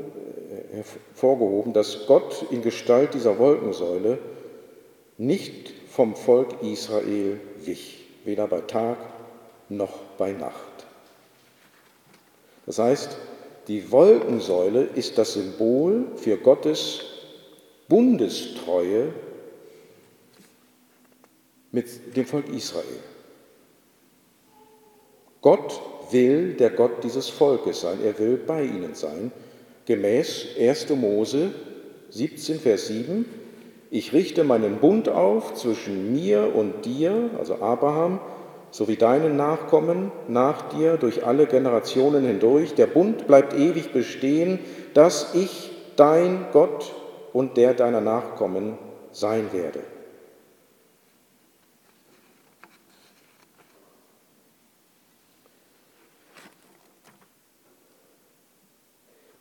äh, 0.72 0.78
hervorgehoben, 0.78 1.74
dass 1.74 2.08
Gott 2.08 2.46
in 2.50 2.62
Gestalt 2.62 3.14
dieser 3.14 3.38
Wolkensäule 3.38 4.18
nicht 5.18 5.74
vom 5.90 6.16
Volk 6.16 6.64
Israel 6.64 7.40
wich, 7.66 8.06
weder 8.24 8.48
bei 8.48 8.62
Tag 8.62 8.98
noch 9.68 10.00
bei 10.18 10.32
Nacht. 10.32 10.86
Das 12.66 12.80
heißt, 12.80 13.18
die 13.68 13.92
Wolkensäule 13.92 14.84
ist 14.84 15.18
das 15.18 15.34
Symbol 15.34 16.06
für 16.16 16.38
Gottes 16.38 17.11
Bundestreue 17.92 19.10
mit 21.74 22.16
dem 22.16 22.26
Volk 22.26 22.48
Israel. 22.48 22.86
Gott 25.42 25.82
will 26.10 26.54
der 26.54 26.70
Gott 26.70 27.04
dieses 27.04 27.28
Volkes 27.28 27.82
sein, 27.82 27.98
er 28.02 28.18
will 28.18 28.38
bei 28.38 28.64
ihnen 28.64 28.96
sein, 28.96 29.34
gemäß 29.86 30.46
1. 30.58 30.92
Mose 30.92 31.52
17, 32.12 32.62
Vers 32.62 32.88
7. 32.88 33.26
Ich 33.90 34.14
richte 34.14 34.46
meinen 34.46 34.78
Bund 34.78 35.10
auf 35.10 35.56
zwischen 35.56 36.14
mir 36.14 36.56
und 36.56 36.86
dir, 36.86 37.30
also 37.38 37.56
Abraham, 37.56 38.22
sowie 38.72 38.96
deinen 38.96 39.36
Nachkommen 39.36 40.14
nach 40.30 40.70
dir 40.70 40.96
durch 40.96 41.26
alle 41.26 41.46
Generationen 41.46 42.26
hindurch. 42.26 42.74
Der 42.74 42.88
Bund 42.88 43.28
bleibt 43.28 43.54
ewig 43.54 43.92
bestehen, 43.92 44.60
dass 44.94 45.36
ich 45.36 45.72
dein 45.98 46.46
Gott 46.54 47.01
und 47.34 47.58
der 47.58 47.74
deiner 47.74 48.02
Nachkommen 48.02 48.78
sein 49.12 49.52
werde. 49.54 49.84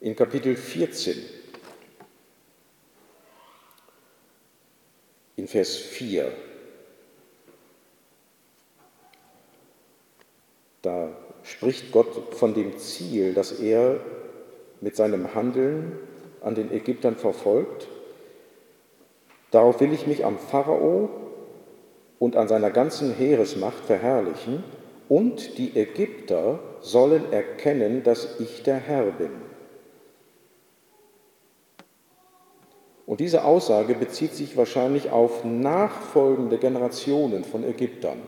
In 0.01 0.17
Kapitel 0.17 0.57
14, 0.57 1.19
in 5.37 5.47
Vers 5.47 5.77
4, 5.77 6.33
da 10.81 11.15
spricht 11.43 11.93
Gott 11.93 12.35
von 12.35 12.55
dem 12.55 12.79
Ziel, 12.79 13.35
das 13.35 13.53
er 13.61 14.01
mit 14.81 14.97
seinem 14.97 15.35
Handeln 15.35 15.99
an 16.43 16.55
den 16.55 16.73
Ägyptern 16.73 17.17
verfolgt. 17.17 17.89
Darauf 19.51 19.81
will 19.81 19.93
ich 19.93 20.07
mich 20.07 20.25
am 20.25 20.39
Pharao 20.39 21.11
und 22.19 22.37
an 22.37 22.49
seiner 22.49 22.71
ganzen 22.71 23.15
Heeresmacht 23.15 23.85
verherrlichen, 23.85 24.63
und 25.09 25.59
die 25.59 25.77
Ägypter 25.77 26.61
sollen 26.81 27.33
erkennen, 27.33 28.05
dass 28.05 28.39
ich 28.39 28.63
der 28.63 28.77
Herr 28.77 29.07
bin. 29.07 29.33
Und 33.07 33.19
diese 33.19 33.43
Aussage 33.43 33.95
bezieht 33.95 34.35
sich 34.35 34.57
wahrscheinlich 34.57 35.11
auf 35.11 35.45
nachfolgende 35.45 36.59
Generationen 36.59 37.43
von 37.43 37.65
Ägyptern. 37.65 38.19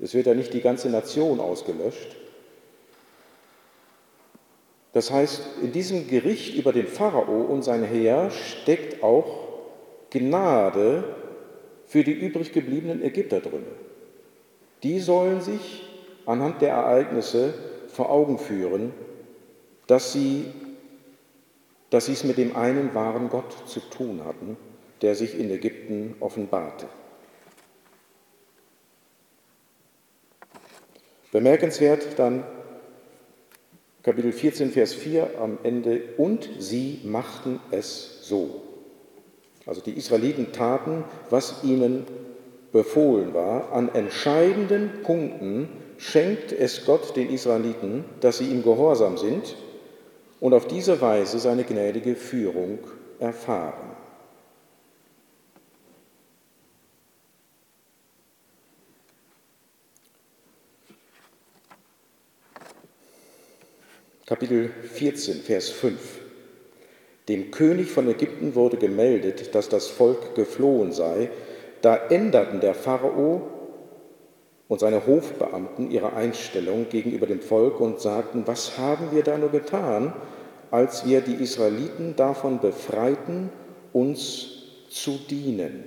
Es 0.00 0.14
wird 0.14 0.26
ja 0.26 0.32
nicht 0.32 0.54
die 0.54 0.62
ganze 0.62 0.88
Nation 0.88 1.40
ausgelöscht, 1.40 2.16
das 4.92 5.10
heißt, 5.10 5.42
in 5.62 5.72
diesem 5.72 6.08
Gericht 6.08 6.54
über 6.54 6.72
den 6.72 6.86
Pharao 6.86 7.42
und 7.42 7.62
sein 7.62 7.84
Heer 7.84 8.30
steckt 8.30 9.02
auch 9.02 9.48
Gnade 10.10 11.04
für 11.86 12.04
die 12.04 12.12
übrig 12.12 12.52
gebliebenen 12.52 13.02
Ägypter 13.02 13.40
drin. 13.40 13.64
Die 14.82 15.00
sollen 15.00 15.40
sich 15.40 15.86
anhand 16.26 16.62
der 16.62 16.70
Ereignisse 16.70 17.54
vor 17.88 18.10
Augen 18.10 18.38
führen, 18.38 18.92
dass 19.86 20.12
sie, 20.12 20.46
dass 21.90 22.06
sie 22.06 22.12
es 22.12 22.24
mit 22.24 22.38
dem 22.38 22.56
einen 22.56 22.94
wahren 22.94 23.28
Gott 23.28 23.68
zu 23.68 23.80
tun 23.80 24.22
hatten, 24.24 24.56
der 25.02 25.14
sich 25.14 25.38
in 25.38 25.50
Ägypten 25.50 26.14
offenbarte. 26.20 26.86
Bemerkenswert 31.32 32.18
dann 32.18 32.44
Kapitel 34.08 34.32
14, 34.32 34.70
Vers 34.70 34.94
4 34.94 35.32
am 35.38 35.58
Ende, 35.64 36.00
und 36.16 36.48
sie 36.58 37.00
machten 37.04 37.60
es 37.70 38.20
so. 38.22 38.62
Also 39.66 39.82
die 39.82 39.90
Israeliten 39.90 40.50
taten, 40.50 41.04
was 41.28 41.62
ihnen 41.62 42.06
befohlen 42.72 43.34
war. 43.34 43.70
An 43.70 43.94
entscheidenden 43.94 45.02
Punkten 45.02 45.68
schenkt 45.98 46.52
es 46.52 46.86
Gott 46.86 47.16
den 47.16 47.28
Israeliten, 47.28 48.06
dass 48.22 48.38
sie 48.38 48.46
ihm 48.46 48.62
gehorsam 48.62 49.18
sind 49.18 49.56
und 50.40 50.54
auf 50.54 50.66
diese 50.66 51.02
Weise 51.02 51.38
seine 51.38 51.64
gnädige 51.64 52.16
Führung 52.16 52.78
erfahren. 53.18 53.87
Kapitel 64.28 64.70
14, 64.92 65.36
Vers 65.36 65.70
5. 65.70 65.98
Dem 67.30 67.50
König 67.50 67.90
von 67.90 68.06
Ägypten 68.10 68.54
wurde 68.54 68.76
gemeldet, 68.76 69.54
dass 69.54 69.70
das 69.70 69.86
Volk 69.86 70.34
geflohen 70.34 70.92
sei. 70.92 71.30
Da 71.80 71.96
änderten 71.96 72.60
der 72.60 72.74
Pharao 72.74 73.48
und 74.68 74.80
seine 74.80 75.06
Hofbeamten 75.06 75.90
ihre 75.90 76.12
Einstellung 76.12 76.90
gegenüber 76.90 77.26
dem 77.26 77.40
Volk 77.40 77.80
und 77.80 78.00
sagten, 78.00 78.42
was 78.44 78.76
haben 78.76 79.12
wir 79.12 79.22
da 79.22 79.38
nur 79.38 79.48
getan, 79.48 80.12
als 80.70 81.06
wir 81.06 81.22
die 81.22 81.42
Israeliten 81.42 82.14
davon 82.14 82.60
befreiten, 82.60 83.48
uns 83.94 84.48
zu 84.90 85.18
dienen. 85.30 85.84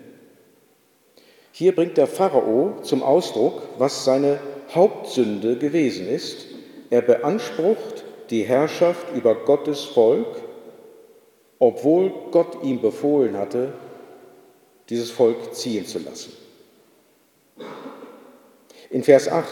Hier 1.51 1.75
bringt 1.75 1.95
der 1.95 2.08
Pharao 2.08 2.80
zum 2.82 3.04
Ausdruck, 3.04 3.62
was 3.77 4.04
seine 4.04 4.39
Hauptsünde 4.73 5.58
gewesen 5.58 6.10
ist. 6.10 6.47
Er 6.89 7.04
beansprucht 7.04 8.00
die 8.32 8.44
Herrschaft 8.44 9.13
über 9.13 9.36
Gottes 9.36 9.84
Volk, 9.84 10.28
obwohl 11.60 12.12
Gott 12.32 12.63
ihm 12.63 12.82
befohlen 12.82 13.38
hatte, 13.38 13.74
dieses 14.89 15.12
Volk 15.12 15.54
ziehen 15.54 15.86
zu 15.86 16.00
lassen. 16.00 16.32
In 18.89 19.04
Vers 19.04 19.30
8, 19.30 19.46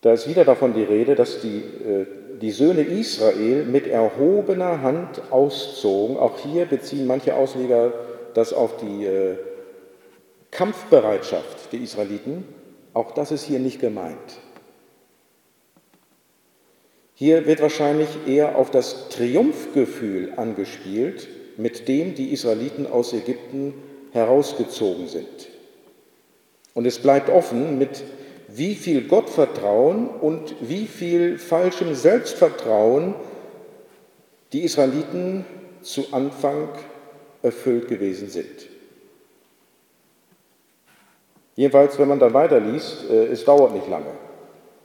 da 0.00 0.12
ist 0.12 0.28
wieder 0.28 0.44
davon 0.44 0.74
die 0.74 0.82
Rede, 0.82 1.14
dass 1.14 1.40
die, 1.40 1.58
äh, 1.58 2.06
die 2.40 2.50
Söhne 2.50 2.82
Israel 2.82 3.64
mit 3.64 3.86
erhobener 3.86 4.82
Hand 4.82 5.22
auszogen. 5.30 6.16
Auch 6.16 6.38
hier 6.38 6.66
beziehen 6.66 7.06
manche 7.06 7.34
Ausleger 7.34 7.92
das 8.34 8.52
auf 8.52 8.78
die 8.78 9.04
äh, 9.04 9.36
Kampfbereitschaft 10.50 11.72
der 11.72 11.80
Israeliten. 11.80 12.44
Auch 12.94 13.12
das 13.12 13.30
ist 13.30 13.44
hier 13.44 13.60
nicht 13.60 13.80
gemeint. 13.80 14.41
Hier 17.22 17.46
wird 17.46 17.62
wahrscheinlich 17.62 18.08
eher 18.26 18.56
auf 18.56 18.72
das 18.72 19.08
Triumphgefühl 19.10 20.32
angespielt, 20.34 21.28
mit 21.56 21.86
dem 21.86 22.16
die 22.16 22.32
Israeliten 22.32 22.84
aus 22.84 23.12
Ägypten 23.12 23.74
herausgezogen 24.10 25.06
sind. 25.06 25.28
Und 26.74 26.84
es 26.84 26.98
bleibt 26.98 27.30
offen, 27.30 27.78
mit 27.78 28.02
wie 28.48 28.74
viel 28.74 29.06
Gottvertrauen 29.06 30.08
und 30.08 30.56
wie 30.62 30.86
viel 30.86 31.38
falschem 31.38 31.94
Selbstvertrauen 31.94 33.14
die 34.52 34.64
Israeliten 34.64 35.44
zu 35.80 36.06
Anfang 36.10 36.70
erfüllt 37.40 37.86
gewesen 37.86 38.30
sind. 38.30 38.66
Jedenfalls, 41.54 41.96
wenn 42.00 42.08
man 42.08 42.18
dann 42.18 42.34
weiterliest, 42.34 43.08
äh, 43.08 43.26
es 43.26 43.44
dauert 43.44 43.74
nicht 43.74 43.86
lange 43.86 44.10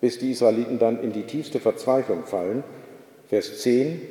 bis 0.02 0.20
die 0.20 0.32
Israeliten 0.32 0.80
dann 0.80 1.02
in 1.02 1.12
die 1.12 1.24
tiefste 1.24 1.60
Verzweiflung 1.60 2.26
fallen. 2.26 2.64
Vers 3.28 3.62
10. 3.62 4.02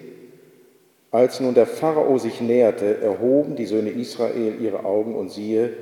Als 1.11 1.41
nun 1.41 1.55
der 1.55 1.67
Pharao 1.67 2.19
sich 2.19 2.41
näherte, 2.41 2.99
erhoben 2.99 3.57
die 3.57 3.67
Söhne 3.67 3.91
Israel 3.91 4.57
ihre 4.61 4.85
Augen 4.85 5.15
und 5.15 5.31
siehe, 5.31 5.73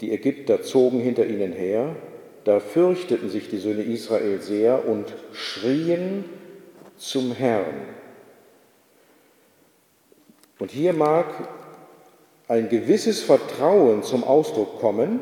die 0.00 0.12
Ägypter 0.12 0.62
zogen 0.62 1.00
hinter 1.00 1.26
ihnen 1.26 1.52
her. 1.52 1.96
Da 2.44 2.60
fürchteten 2.60 3.30
sich 3.30 3.48
die 3.48 3.58
Söhne 3.58 3.82
Israel 3.82 4.40
sehr 4.40 4.86
und 4.86 5.14
schrien 5.32 6.24
zum 6.96 7.32
Herrn. 7.32 7.74
Und 10.58 10.70
hier 10.70 10.92
mag 10.92 11.26
ein 12.46 12.68
gewisses 12.68 13.22
Vertrauen 13.22 14.02
zum 14.02 14.24
Ausdruck 14.24 14.78
kommen, 14.78 15.20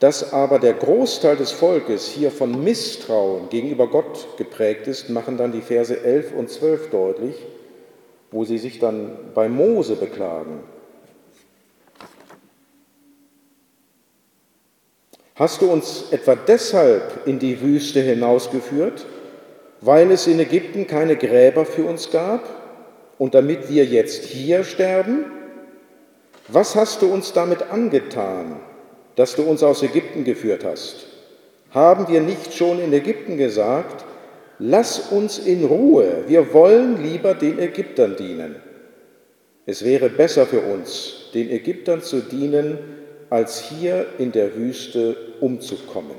dass 0.00 0.32
aber 0.32 0.58
der 0.58 0.72
Großteil 0.72 1.36
des 1.36 1.52
Volkes 1.52 2.06
hier 2.08 2.30
von 2.30 2.64
Misstrauen 2.64 3.50
gegenüber 3.50 3.86
Gott 3.86 4.38
geprägt 4.38 4.86
ist, 4.86 5.10
machen 5.10 5.36
dann 5.36 5.52
die 5.52 5.60
Verse 5.60 5.94
11 5.94 6.32
und 6.34 6.48
12 6.48 6.90
deutlich, 6.90 7.36
wo 8.30 8.44
sie 8.44 8.56
sich 8.56 8.78
dann 8.78 9.12
bei 9.34 9.48
Mose 9.48 9.96
beklagen. 9.96 10.60
Hast 15.34 15.60
du 15.60 15.70
uns 15.70 16.06
etwa 16.10 16.34
deshalb 16.34 17.26
in 17.26 17.38
die 17.38 17.60
Wüste 17.60 18.00
hinausgeführt, 18.00 19.06
weil 19.82 20.10
es 20.10 20.26
in 20.26 20.40
Ägypten 20.40 20.86
keine 20.86 21.16
Gräber 21.16 21.66
für 21.66 21.84
uns 21.84 22.10
gab 22.10 22.42
und 23.18 23.34
damit 23.34 23.68
wir 23.70 23.84
jetzt 23.84 24.24
hier 24.24 24.64
sterben? 24.64 25.26
Was 26.48 26.74
hast 26.74 27.02
du 27.02 27.12
uns 27.12 27.32
damit 27.34 27.70
angetan? 27.70 28.60
Dass 29.16 29.36
du 29.36 29.42
uns 29.42 29.62
aus 29.62 29.82
Ägypten 29.82 30.24
geführt 30.24 30.64
hast? 30.64 31.06
Haben 31.70 32.08
wir 32.08 32.20
nicht 32.20 32.54
schon 32.54 32.80
in 32.80 32.92
Ägypten 32.92 33.36
gesagt, 33.36 34.04
lass 34.58 35.10
uns 35.12 35.38
in 35.38 35.64
Ruhe, 35.64 36.24
wir 36.26 36.52
wollen 36.52 37.02
lieber 37.02 37.34
den 37.34 37.58
Ägyptern 37.58 38.16
dienen. 38.16 38.56
Es 39.66 39.84
wäre 39.84 40.08
besser 40.08 40.46
für 40.46 40.62
uns, 40.62 41.30
den 41.32 41.50
Ägyptern 41.50 42.02
zu 42.02 42.20
dienen, 42.20 42.78
als 43.30 43.60
hier 43.60 44.06
in 44.18 44.32
der 44.32 44.56
Wüste 44.56 45.16
umzukommen. 45.40 46.16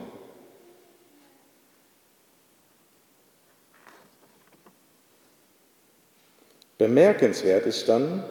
Bemerkenswert 6.77 7.65
ist 7.67 7.89
dann, 7.89 8.23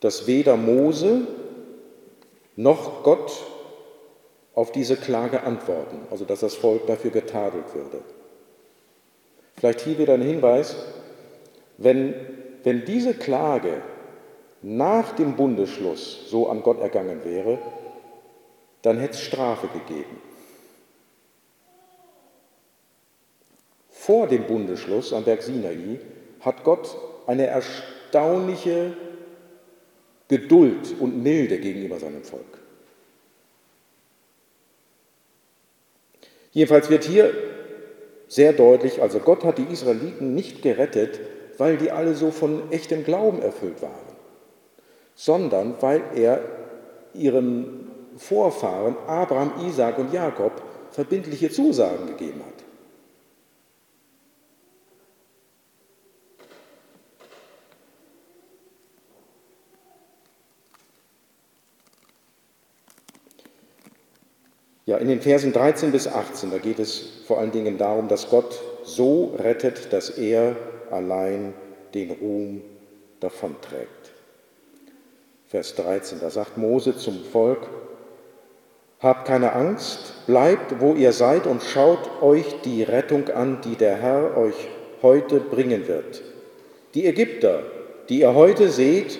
dass 0.00 0.26
weder 0.26 0.56
Mose 0.56 1.22
noch 2.56 3.02
Gott 3.04 3.32
auf 4.58 4.72
diese 4.72 4.96
Klage 4.96 5.44
antworten, 5.44 6.00
also 6.10 6.24
dass 6.24 6.40
das 6.40 6.56
Volk 6.56 6.88
dafür 6.88 7.12
getadelt 7.12 7.72
würde. 7.76 8.00
Vielleicht 9.54 9.82
hier 9.82 9.98
wieder 9.98 10.14
ein 10.14 10.20
Hinweis, 10.20 10.74
wenn, 11.76 12.12
wenn 12.64 12.84
diese 12.84 13.14
Klage 13.14 13.82
nach 14.60 15.12
dem 15.12 15.36
Bundesschluss 15.36 16.28
so 16.28 16.48
an 16.48 16.64
Gott 16.64 16.80
ergangen 16.80 17.24
wäre, 17.24 17.58
dann 18.82 18.98
hätte 18.98 19.14
es 19.14 19.20
Strafe 19.20 19.68
gegeben. 19.68 20.20
Vor 23.90 24.26
dem 24.26 24.44
Bundesschluss 24.44 25.12
am 25.12 25.22
Berg 25.22 25.42
Sinai 25.42 26.00
hat 26.40 26.64
Gott 26.64 26.96
eine 27.28 27.46
erstaunliche 27.46 28.96
Geduld 30.26 30.96
und 30.98 31.22
Milde 31.22 31.60
gegenüber 31.60 32.00
seinem 32.00 32.24
Volk. 32.24 32.67
Jedenfalls 36.58 36.90
wird 36.90 37.04
hier 37.04 37.32
sehr 38.26 38.52
deutlich, 38.52 39.00
also 39.00 39.20
Gott 39.20 39.44
hat 39.44 39.58
die 39.58 39.72
Israeliten 39.72 40.34
nicht 40.34 40.60
gerettet, 40.60 41.20
weil 41.56 41.76
die 41.76 41.92
alle 41.92 42.14
so 42.14 42.32
von 42.32 42.72
echtem 42.72 43.04
Glauben 43.04 43.40
erfüllt 43.40 43.80
waren, 43.80 44.16
sondern 45.14 45.76
weil 45.78 46.02
er 46.16 46.40
ihren 47.14 47.92
Vorfahren 48.16 48.96
Abraham, 49.06 49.52
Isaac 49.68 49.98
und 49.98 50.12
Jakob 50.12 50.50
verbindliche 50.90 51.48
Zusagen 51.48 52.08
gegeben 52.08 52.40
hat. 52.44 52.57
Ja, 64.88 64.96
in 64.96 65.08
den 65.08 65.20
Versen 65.20 65.52
13 65.52 65.92
bis 65.92 66.08
18, 66.08 66.50
da 66.50 66.56
geht 66.56 66.78
es 66.78 67.20
vor 67.26 67.38
allen 67.38 67.50
Dingen 67.50 67.76
darum, 67.76 68.08
dass 68.08 68.30
Gott 68.30 68.58
so 68.84 69.34
rettet, 69.38 69.92
dass 69.92 70.08
er 70.08 70.56
allein 70.90 71.52
den 71.92 72.10
Ruhm 72.12 72.62
davonträgt. 73.20 74.12
Vers 75.46 75.74
13, 75.74 76.20
da 76.22 76.30
sagt 76.30 76.56
Mose 76.56 76.96
zum 76.96 77.22
Volk, 77.22 77.68
Habt 79.00 79.28
keine 79.28 79.52
Angst, 79.52 80.26
bleibt, 80.26 80.80
wo 80.80 80.94
ihr 80.94 81.12
seid 81.12 81.46
und 81.46 81.62
schaut 81.62 82.22
euch 82.22 82.46
die 82.64 82.82
Rettung 82.82 83.28
an, 83.28 83.60
die 83.62 83.76
der 83.76 83.96
Herr 83.96 84.38
euch 84.38 84.68
heute 85.02 85.38
bringen 85.38 85.86
wird. 85.86 86.22
Die 86.94 87.04
Ägypter, 87.04 87.62
die 88.08 88.20
ihr 88.20 88.34
heute 88.34 88.70
seht, 88.70 89.18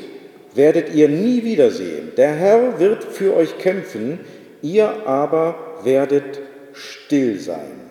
werdet 0.55 0.95
ihr 0.95 1.11
nie 1.11 1.45
wiedersehen. 1.45 2.13
Der 2.17 2.33
Herr 2.33 2.81
wird 2.81 3.05
für 3.05 3.37
euch 3.37 3.59
kämpfen, 3.59 4.21
ihr 4.63 5.07
aber 5.07 5.79
werdet 5.83 6.41
still 6.73 7.39
sein. 7.39 7.89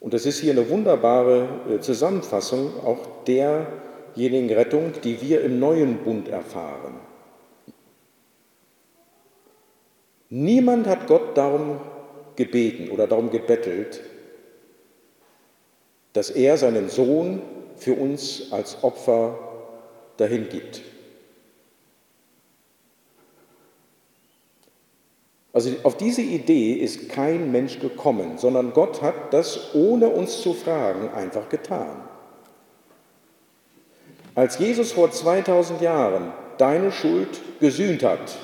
Und 0.00 0.14
das 0.14 0.24
ist 0.24 0.40
hier 0.40 0.52
eine 0.52 0.68
wunderbare 0.68 1.48
äh, 1.68 1.80
Zusammenfassung 1.80 2.72
auch 2.84 3.24
derjenigen 3.26 4.50
Rettung, 4.50 4.92
die 5.04 5.20
wir 5.20 5.42
im 5.42 5.58
neuen 5.60 5.98
Bund 5.98 6.28
erfahren. 6.28 6.94
Niemand 10.30 10.86
hat 10.86 11.06
Gott 11.06 11.36
darum 11.36 11.80
gebeten 12.36 12.90
oder 12.90 13.06
darum 13.06 13.30
gebettelt, 13.30 14.00
dass 16.12 16.30
er 16.30 16.56
seinen 16.56 16.88
Sohn 16.88 17.42
für 17.76 17.94
uns 17.94 18.52
als 18.52 18.82
Opfer 18.82 19.38
dahin 20.16 20.48
gibt. 20.48 20.82
Also 25.52 25.70
auf 25.82 25.96
diese 25.96 26.22
Idee 26.22 26.74
ist 26.74 27.08
kein 27.08 27.50
Mensch 27.50 27.80
gekommen, 27.80 28.38
sondern 28.38 28.72
Gott 28.72 29.02
hat 29.02 29.32
das 29.32 29.74
ohne 29.74 30.08
uns 30.08 30.42
zu 30.42 30.54
fragen 30.54 31.08
einfach 31.08 31.48
getan. 31.48 32.04
Als 34.34 34.58
Jesus 34.58 34.92
vor 34.92 35.10
2000 35.10 35.80
Jahren 35.80 36.32
deine 36.56 36.92
Schuld 36.92 37.40
gesühnt 37.58 38.04
hat, 38.04 38.36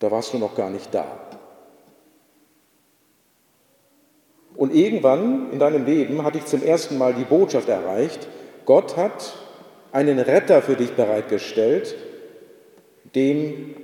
da 0.00 0.10
warst 0.10 0.32
du 0.32 0.38
noch 0.38 0.54
gar 0.56 0.70
nicht 0.70 0.92
da. 0.92 1.06
Und 4.56 4.74
irgendwann 4.74 5.52
in 5.52 5.60
deinem 5.60 5.84
Leben 5.84 6.24
hatte 6.24 6.38
ich 6.38 6.46
zum 6.46 6.64
ersten 6.64 6.98
Mal 6.98 7.14
die 7.14 7.24
Botschaft 7.24 7.68
erreicht, 7.68 8.26
Gott 8.64 8.96
hat 8.96 9.34
einen 9.92 10.18
Retter 10.18 10.62
für 10.62 10.74
dich 10.74 10.92
bereitgestellt, 10.92 11.94
dem 13.14 13.76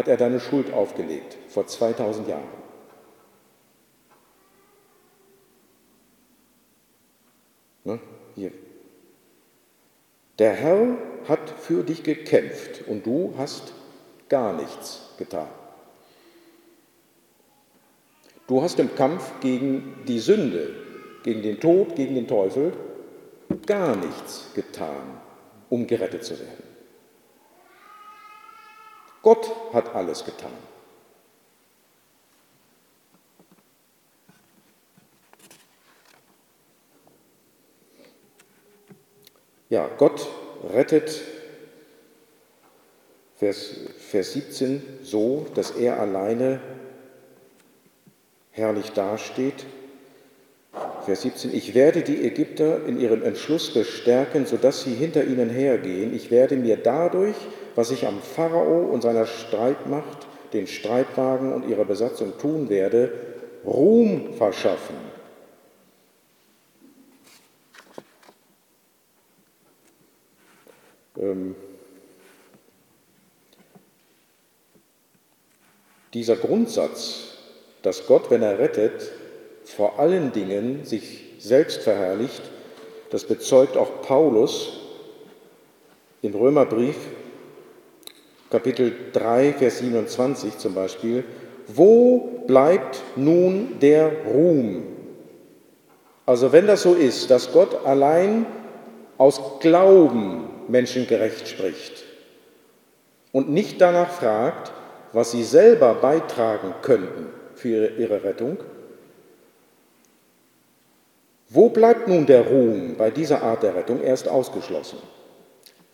hat 0.00 0.08
er 0.08 0.16
deine 0.16 0.40
Schuld 0.40 0.72
aufgelegt, 0.72 1.36
vor 1.48 1.66
2000 1.66 2.26
Jahren. 2.26 2.48
Ne? 7.84 8.00
Hier. 8.34 8.50
Der 10.38 10.52
Herr 10.52 10.96
hat 11.28 11.50
für 11.50 11.82
dich 11.82 12.02
gekämpft 12.02 12.88
und 12.88 13.04
du 13.04 13.34
hast 13.36 13.74
gar 14.30 14.54
nichts 14.54 15.10
getan. 15.18 15.48
Du 18.46 18.62
hast 18.62 18.78
im 18.78 18.94
Kampf 18.94 19.32
gegen 19.42 19.96
die 20.08 20.18
Sünde, 20.18 20.74
gegen 21.24 21.42
den 21.42 21.60
Tod, 21.60 21.94
gegen 21.94 22.14
den 22.14 22.26
Teufel 22.26 22.72
gar 23.66 23.96
nichts 23.96 24.50
getan, 24.54 25.20
um 25.68 25.86
gerettet 25.86 26.24
zu 26.24 26.38
werden. 26.38 26.69
Gott 29.22 29.50
hat 29.72 29.94
alles 29.94 30.24
getan. 30.24 30.52
Ja, 39.68 39.88
Gott 39.98 40.26
rettet, 40.72 41.20
Vers, 43.36 43.70
Vers 43.98 44.32
17, 44.32 44.82
so, 45.02 45.46
dass 45.54 45.70
er 45.70 46.00
alleine 46.00 46.60
herrlich 48.50 48.90
dasteht. 48.90 49.64
Vers 51.06 51.22
17, 51.22 51.54
ich 51.54 51.74
werde 51.74 52.02
die 52.02 52.24
Ägypter 52.24 52.84
in 52.84 52.98
ihrem 53.00 53.22
Entschluss 53.22 53.72
bestärken, 53.72 54.44
sodass 54.44 54.82
sie 54.82 54.94
hinter 54.94 55.24
ihnen 55.24 55.50
hergehen. 55.50 56.14
Ich 56.14 56.30
werde 56.30 56.56
mir 56.56 56.76
dadurch 56.76 57.36
was 57.74 57.90
ich 57.90 58.06
am 58.06 58.20
Pharao 58.20 58.90
und 58.92 59.02
seiner 59.02 59.26
Streitmacht, 59.26 60.26
den 60.52 60.66
Streitwagen 60.66 61.52
und 61.52 61.68
ihrer 61.68 61.84
Besatzung 61.84 62.36
tun 62.38 62.68
werde, 62.68 63.12
Ruhm 63.64 64.34
verschaffen. 64.34 64.96
Ähm, 71.18 71.54
dieser 76.14 76.36
Grundsatz, 76.36 77.36
dass 77.82 78.06
Gott, 78.06 78.30
wenn 78.30 78.42
er 78.42 78.58
rettet, 78.58 79.12
vor 79.64 79.98
allen 79.98 80.32
Dingen 80.32 80.84
sich 80.84 81.24
selbst 81.38 81.82
verherrlicht, 81.82 82.42
das 83.10 83.24
bezeugt 83.24 83.76
auch 83.76 84.02
Paulus 84.02 84.80
im 86.22 86.34
Römerbrief 86.34 86.96
Kapitel 88.50 88.92
3, 89.12 89.52
Vers 89.52 89.78
27 89.78 90.58
zum 90.58 90.74
Beispiel, 90.74 91.22
wo 91.68 92.42
bleibt 92.48 93.00
nun 93.14 93.78
der 93.80 94.10
Ruhm? 94.26 94.82
Also 96.26 96.50
wenn 96.50 96.66
das 96.66 96.82
so 96.82 96.94
ist, 96.94 97.30
dass 97.30 97.52
Gott 97.52 97.86
allein 97.86 98.46
aus 99.18 99.40
Glauben 99.60 100.48
menschengerecht 100.66 101.46
spricht 101.46 102.02
und 103.30 103.50
nicht 103.50 103.80
danach 103.80 104.10
fragt, 104.10 104.72
was 105.12 105.30
sie 105.30 105.44
selber 105.44 105.94
beitragen 105.94 106.74
könnten 106.82 107.26
für 107.54 107.90
ihre 107.98 108.24
Rettung, 108.24 108.58
wo 111.48 111.68
bleibt 111.68 112.08
nun 112.08 112.26
der 112.26 112.48
Ruhm 112.48 112.96
bei 112.96 113.10
dieser 113.10 113.42
Art 113.42 113.62
der 113.62 113.76
Rettung? 113.76 114.00
Er 114.02 114.14
ist 114.14 114.28
ausgeschlossen, 114.28 114.98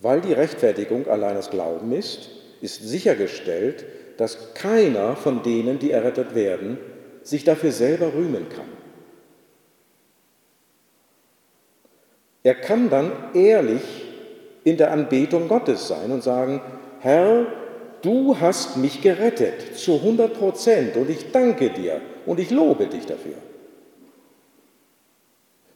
weil 0.01 0.23
die 0.23 0.33
Rechtfertigung 0.33 1.07
allein 1.09 1.37
aus 1.37 1.51
Glauben 1.51 1.93
ist 1.93 2.36
ist 2.61 2.83
sichergestellt, 2.83 3.85
dass 4.17 4.55
keiner 4.55 5.17
von 5.17 5.43
denen, 5.43 5.79
die 5.79 5.91
errettet 5.91 6.35
werden, 6.35 6.79
sich 7.23 7.45
dafür 7.45 7.73
selber 7.73 8.15
rühmen 8.15 8.49
kann. 8.49 8.69
Er 12.43 12.55
kann 12.55 12.89
dann 12.89 13.11
ehrlich 13.35 13.83
in 14.63 14.77
der 14.77 14.93
Anbetung 14.93 15.49
Gottes 15.49 15.89
sein 15.89 16.13
und 16.13 16.23
sagen, 16.23 16.61
Herr, 17.01 17.47
du 18.03 18.39
hast 18.41 18.77
mich 18.77 19.03
gerettet 19.03 19.77
zu 19.77 19.97
100 19.97 20.35
Prozent 20.35 20.97
und 20.97 21.11
ich 21.11 21.33
danke 21.33 21.71
dir 21.71 22.01
und 22.25 22.39
ich 22.39 22.51
lobe 22.51 22.87
dich 22.87 23.05
dafür. 23.05 23.35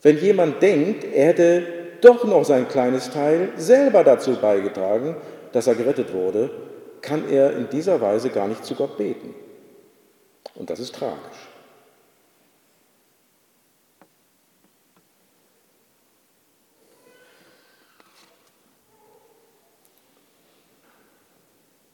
Wenn 0.02 0.18
jemand 0.18 0.62
denkt, 0.62 1.04
er 1.04 1.26
hätte 1.26 1.62
doch 2.00 2.24
noch 2.24 2.44
sein 2.44 2.68
kleines 2.68 3.10
Teil 3.10 3.50
selber 3.56 4.04
dazu 4.04 4.36
beigetragen, 4.36 5.16
dass 5.52 5.66
er 5.66 5.74
gerettet 5.74 6.12
wurde, 6.12 6.50
kann 7.02 7.28
er 7.28 7.56
in 7.56 7.68
dieser 7.70 8.00
Weise 8.00 8.30
gar 8.30 8.48
nicht 8.48 8.64
zu 8.64 8.74
Gott 8.74 8.96
beten. 8.96 9.34
Und 10.54 10.70
das 10.70 10.80
ist 10.80 10.94
tragisch. 10.94 11.48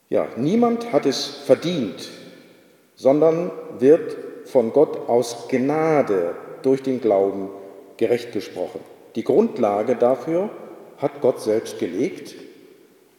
Ja, 0.09 0.29
niemand 0.37 0.93
hat 0.93 1.05
es 1.05 1.27
verdient, 1.27 2.09
sondern 2.95 3.51
wird 3.79 4.17
von 4.47 4.73
Gott 4.73 5.09
aus 5.09 5.49
Gnade 5.49 6.37
durch 6.63 6.83
den 6.83 7.01
Glauben 7.01 7.51
gerecht 7.97 8.33
gesprochen. 8.33 8.81
Die 9.17 9.25
Grundlage 9.25 9.97
dafür 9.97 10.51
hat 10.99 11.21
Gott 11.21 11.41
selbst 11.41 11.79
gelegt, 11.79 12.37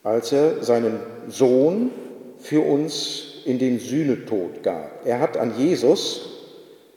als 0.03 0.31
er 0.31 0.63
seinen 0.63 0.99
Sohn 1.27 1.91
für 2.39 2.61
uns 2.61 3.41
in 3.45 3.59
den 3.59 3.79
Sühnetod 3.79 4.63
gab. 4.63 5.05
Er 5.05 5.19
hat 5.19 5.37
an 5.37 5.57
Jesus 5.57 6.29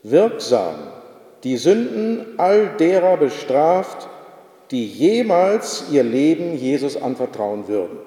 wirksam 0.03 0.77
die 1.45 1.57
Sünden 1.57 2.39
all 2.39 2.77
derer 2.79 3.17
bestraft, 3.17 4.09
die 4.71 4.87
jemals 4.87 5.85
ihr 5.91 6.03
Leben 6.03 6.57
Jesus 6.57 6.97
anvertrauen 6.97 7.67
würden. 7.67 7.99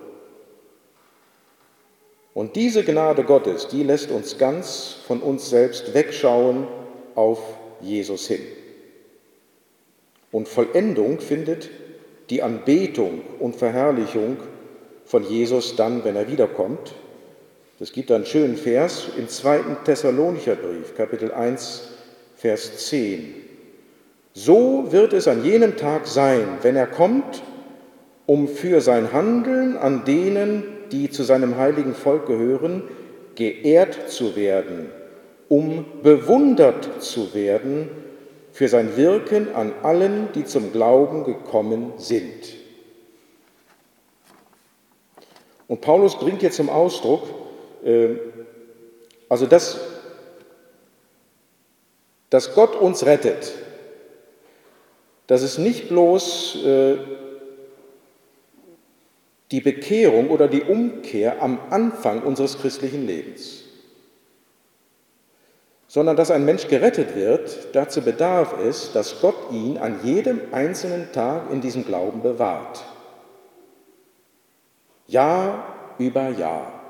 Und 2.34 2.56
diese 2.56 2.84
Gnade 2.84 3.24
Gottes, 3.24 3.68
die 3.68 3.84
lässt 3.84 4.12
uns 4.12 4.38
ganz 4.38 4.98
von 5.06 5.22
uns 5.22 5.50
selbst 5.50 5.94
wegschauen 5.94 6.68
auf 7.16 7.40
Jesus 7.82 8.28
hin. 8.28 8.42
Und 10.32 10.48
Vollendung 10.48 11.20
findet 11.20 11.70
die 12.30 12.42
Anbetung 12.42 13.22
und 13.40 13.56
Verherrlichung 13.56 14.38
von 15.14 15.30
Jesus 15.30 15.76
dann, 15.76 16.04
wenn 16.04 16.16
er 16.16 16.28
wiederkommt. 16.28 16.96
Es 17.80 17.94
gibt 17.94 18.12
einen 18.12 18.26
schönen 18.26 18.58
Vers 18.58 19.10
im 19.16 19.30
zweiten 19.30 19.78
Thessalonicher 19.86 20.56
Brief, 20.56 20.96
Kapitel 20.98 21.32
1, 21.32 21.92
Vers 22.36 22.88
10. 22.88 23.36
So 24.34 24.92
wird 24.92 25.14
es 25.14 25.28
an 25.28 25.46
jenem 25.46 25.78
Tag 25.78 26.08
sein, 26.08 26.58
wenn 26.64 26.76
er 26.76 26.88
kommt, 26.88 27.44
um 28.26 28.48
für 28.48 28.82
sein 28.82 29.14
Handeln 29.14 29.78
an 29.78 30.04
denen, 30.04 30.64
die 30.92 31.12
zu 31.12 31.22
seinem 31.22 31.58
heiligen 31.58 31.94
Volk 31.94 32.26
gehören, 32.26 32.82
geehrt 33.36 34.10
zu 34.10 34.36
werden, 34.36 34.90
um 35.48 35.86
bewundert 36.02 37.04
zu 37.04 37.36
werden 37.36 37.88
für 38.52 38.68
sein 38.68 38.98
Wirken 38.98 39.54
an 39.54 39.74
allen, 39.84 40.30
die 40.34 40.46
zum 40.46 40.72
Glauben 40.72 41.24
gekommen 41.24 41.94
sind. 41.98 42.63
Und 45.74 45.82
Paulus 45.82 46.20
bringt 46.20 46.42
hier 46.42 46.52
zum 46.52 46.70
Ausdruck, 46.70 47.24
äh, 47.84 48.10
also 49.28 49.48
dass, 49.48 49.80
dass 52.30 52.54
Gott 52.54 52.76
uns 52.76 53.08
rettet, 53.08 53.54
dass 55.26 55.42
es 55.42 55.58
nicht 55.58 55.90
bloß 55.90 56.64
äh, 56.64 56.98
die 59.50 59.62
Bekehrung 59.62 60.30
oder 60.30 60.48
die 60.48 60.62
Umkehr 60.62 61.42
am 61.42 61.58
Anfang 61.72 62.22
unseres 62.22 62.60
christlichen 62.60 63.08
Lebens, 63.08 63.64
sondern 65.88 66.16
dass 66.16 66.30
ein 66.30 66.46
Mensch 66.46 66.68
gerettet 66.68 67.16
wird, 67.16 67.70
dazu 67.74 68.04
bedarf 68.04 68.60
es, 68.64 68.92
dass 68.92 69.22
Gott 69.22 69.52
ihn 69.52 69.80
an 69.80 70.02
jedem 70.04 70.40
einzelnen 70.52 71.12
Tag 71.14 71.52
in 71.52 71.62
diesem 71.62 71.84
Glauben 71.84 72.22
bewahrt. 72.22 72.93
Jahr 75.14 75.96
über 76.00 76.30
Jahr. 76.30 76.82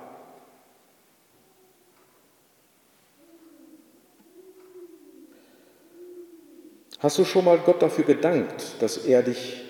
Hast 6.99 7.17
du 7.17 7.25
schon 7.25 7.43
mal 7.43 7.57
Gott 7.57 7.81
dafür 7.81 8.05
gedankt, 8.05 8.81
dass 8.81 8.95
er 8.97 9.23
dich 9.23 9.61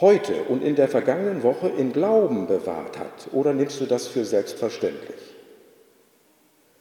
heute 0.00 0.42
und 0.48 0.64
in 0.64 0.74
der 0.74 0.88
vergangenen 0.88 1.44
Woche 1.44 1.68
in 1.68 1.92
Glauben 1.92 2.48
bewahrt 2.48 2.98
hat? 2.98 3.28
Oder 3.32 3.52
nimmst 3.52 3.80
du 3.80 3.86
das 3.86 4.08
für 4.08 4.24
selbstverständlich? 4.24 5.36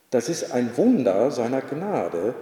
Das 0.10 0.28
ist 0.28 0.52
ein 0.54 0.76
Wunder 0.76 1.30
seiner 1.30 1.62
Gnade, 1.62 2.34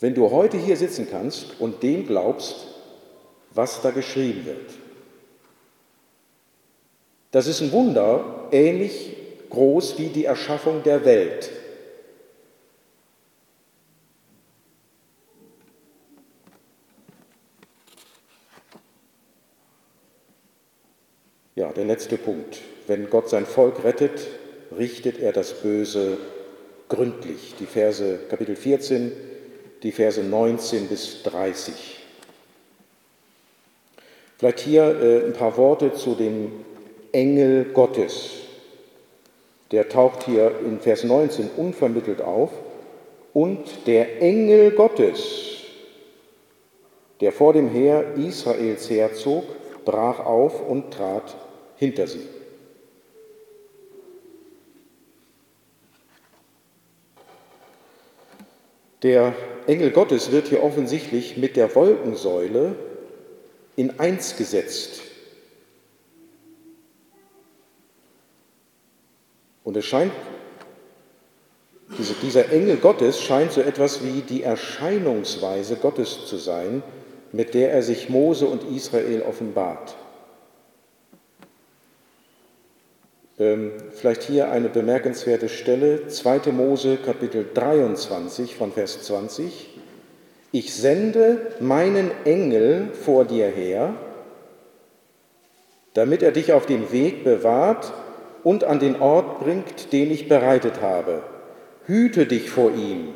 wenn 0.00 0.14
du 0.14 0.30
heute 0.30 0.56
hier 0.56 0.78
sitzen 0.78 1.08
kannst 1.10 1.60
und 1.60 1.82
dem 1.82 2.06
glaubst, 2.06 2.68
was 3.50 3.82
da 3.82 3.90
geschrieben 3.90 4.46
wird. 4.46 4.81
Das 7.32 7.46
ist 7.46 7.62
ein 7.62 7.72
Wunder, 7.72 8.48
ähnlich 8.52 9.16
groß 9.48 9.98
wie 9.98 10.08
die 10.08 10.26
Erschaffung 10.26 10.82
der 10.82 11.04
Welt. 11.06 11.50
Ja, 21.54 21.72
der 21.72 21.86
letzte 21.86 22.18
Punkt. 22.18 22.58
Wenn 22.86 23.08
Gott 23.08 23.30
sein 23.30 23.46
Volk 23.46 23.82
rettet, 23.82 24.26
richtet 24.76 25.18
er 25.18 25.32
das 25.32 25.54
Böse 25.54 26.18
gründlich. 26.90 27.54
Die 27.58 27.66
Verse 27.66 28.18
Kapitel 28.28 28.56
14, 28.56 29.10
die 29.82 29.92
Verse 29.92 30.22
19 30.22 30.88
bis 30.88 31.22
30. 31.22 32.00
Vielleicht 34.36 34.60
hier 34.60 35.00
äh, 35.00 35.26
ein 35.26 35.32
paar 35.32 35.56
Worte 35.56 35.94
zu 35.94 36.14
dem 36.14 36.64
Engel 37.12 37.66
Gottes. 37.66 38.30
Der 39.70 39.88
taucht 39.88 40.24
hier 40.24 40.52
in 40.66 40.80
Vers 40.80 41.04
19 41.04 41.50
unvermittelt 41.56 42.20
auf. 42.20 42.50
Und 43.32 43.86
der 43.86 44.20
Engel 44.20 44.72
Gottes, 44.72 45.62
der 47.20 47.32
vor 47.32 47.54
dem 47.54 47.68
Heer 47.68 48.14
Israels 48.16 48.90
herzog, 48.90 49.44
brach 49.84 50.20
auf 50.20 50.66
und 50.68 50.92
trat 50.92 51.34
hinter 51.76 52.06
sie. 52.06 52.26
Der 59.02 59.34
Engel 59.66 59.90
Gottes 59.90 60.30
wird 60.30 60.48
hier 60.48 60.62
offensichtlich 60.62 61.36
mit 61.36 61.56
der 61.56 61.74
Wolkensäule 61.74 62.76
in 63.76 63.98
eins 63.98 64.36
gesetzt. 64.36 65.11
Und 69.64 69.76
es 69.76 69.84
scheint, 69.84 70.12
dieser 72.22 72.50
Engel 72.50 72.76
Gottes 72.76 73.20
scheint 73.20 73.52
so 73.52 73.60
etwas 73.60 74.04
wie 74.04 74.22
die 74.22 74.42
Erscheinungsweise 74.42 75.76
Gottes 75.76 76.26
zu 76.26 76.36
sein, 76.36 76.82
mit 77.32 77.54
der 77.54 77.72
er 77.72 77.82
sich 77.82 78.08
Mose 78.08 78.46
und 78.46 78.64
Israel 78.64 79.22
offenbart. 79.22 79.96
Ähm, 83.38 83.72
vielleicht 83.92 84.22
hier 84.22 84.50
eine 84.50 84.68
bemerkenswerte 84.68 85.48
Stelle, 85.48 86.06
2. 86.08 86.52
Mose 86.52 86.98
Kapitel 86.98 87.46
23 87.54 88.54
von 88.54 88.72
Vers 88.72 89.02
20. 89.02 89.70
Ich 90.52 90.74
sende 90.74 91.52
meinen 91.60 92.10
Engel 92.24 92.90
vor 92.92 93.24
dir 93.24 93.46
her, 93.46 93.94
damit 95.94 96.22
er 96.22 96.32
dich 96.32 96.52
auf 96.52 96.66
dem 96.66 96.92
Weg 96.92 97.24
bewahrt 97.24 97.92
und 98.44 98.64
an 98.64 98.80
den 98.80 99.00
Ort 99.00 99.40
bringt, 99.40 99.92
den 99.92 100.10
ich 100.10 100.28
bereitet 100.28 100.80
habe. 100.80 101.22
Hüte 101.86 102.26
dich 102.26 102.50
vor 102.50 102.72
ihm, 102.72 103.08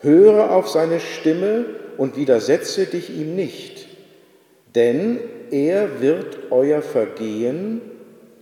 höre 0.00 0.52
auf 0.52 0.68
seine 0.68 1.00
Stimme 1.00 1.66
und 1.96 2.16
widersetze 2.16 2.86
dich 2.86 3.10
ihm 3.10 3.34
nicht, 3.34 3.88
denn 4.74 5.18
er 5.50 6.00
wird 6.00 6.50
euer 6.50 6.82
Vergehen 6.82 7.80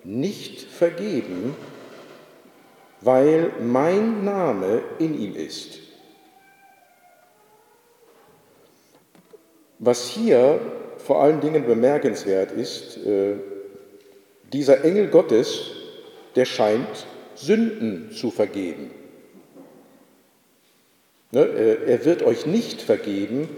nicht 0.04 0.62
vergeben, 0.62 1.54
weil 3.00 3.50
mein 3.60 4.24
Name 4.24 4.82
in 4.98 5.18
ihm 5.18 5.34
ist. 5.34 5.80
Was 9.78 10.08
hier 10.08 10.60
vor 10.98 11.22
allen 11.22 11.40
Dingen 11.40 11.66
bemerkenswert 11.66 12.52
ist, 12.52 12.96
äh, 13.04 13.34
dieser 14.52 14.84
Engel 14.84 15.08
Gottes, 15.08 15.70
der 16.34 16.44
scheint 16.44 17.06
Sünden 17.34 18.10
zu 18.12 18.30
vergeben. 18.30 18.90
Ne, 21.32 21.46
er 21.86 22.04
wird 22.04 22.22
euch 22.22 22.46
nicht 22.46 22.80
vergeben, 22.80 23.48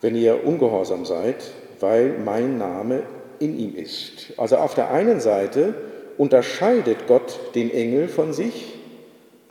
wenn 0.00 0.14
ihr 0.14 0.46
ungehorsam 0.46 1.04
seid, 1.04 1.36
weil 1.80 2.18
mein 2.24 2.58
Name 2.58 3.02
in 3.38 3.58
ihm 3.58 3.74
ist. 3.74 4.32
Also 4.36 4.56
auf 4.56 4.74
der 4.74 4.90
einen 4.90 5.20
Seite 5.20 5.74
unterscheidet 6.16 7.06
Gott 7.06 7.38
den 7.54 7.70
Engel 7.70 8.08
von 8.08 8.32
sich, 8.32 8.74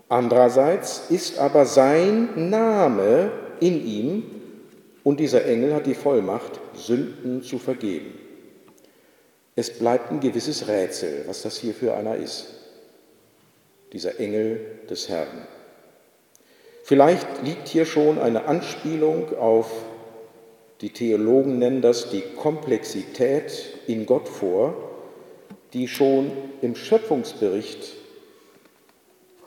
andererseits 0.07 1.09
ist 1.09 1.39
aber 1.39 1.65
sein 1.65 2.49
Name 2.49 3.31
in 3.59 3.85
ihm 3.85 4.23
Und 5.03 5.19
dieser 5.19 5.45
Engel 5.45 5.73
hat 5.73 5.87
die 5.87 5.95
Vollmacht, 5.95 6.59
Sünden 6.75 7.41
zu 7.41 7.57
vergeben. 7.57 8.18
Es 9.59 9.71
bleibt 9.71 10.09
ein 10.09 10.21
gewisses 10.21 10.69
Rätsel, 10.69 11.25
was 11.27 11.41
das 11.41 11.57
hier 11.57 11.73
für 11.73 11.93
einer 11.93 12.15
ist. 12.15 12.45
Dieser 13.91 14.17
Engel 14.17 14.61
des 14.89 15.09
Herrn. 15.09 15.45
Vielleicht 16.85 17.43
liegt 17.43 17.67
hier 17.67 17.85
schon 17.85 18.19
eine 18.19 18.45
Anspielung 18.45 19.37
auf, 19.37 19.69
die 20.79 20.91
Theologen 20.91 21.59
nennen 21.59 21.81
das 21.81 22.09
die 22.09 22.21
Komplexität 22.37 23.51
in 23.85 24.05
Gott 24.05 24.29
vor, 24.29 24.75
die 25.73 25.89
schon 25.89 26.31
im 26.61 26.73
Schöpfungsbericht 26.73 27.95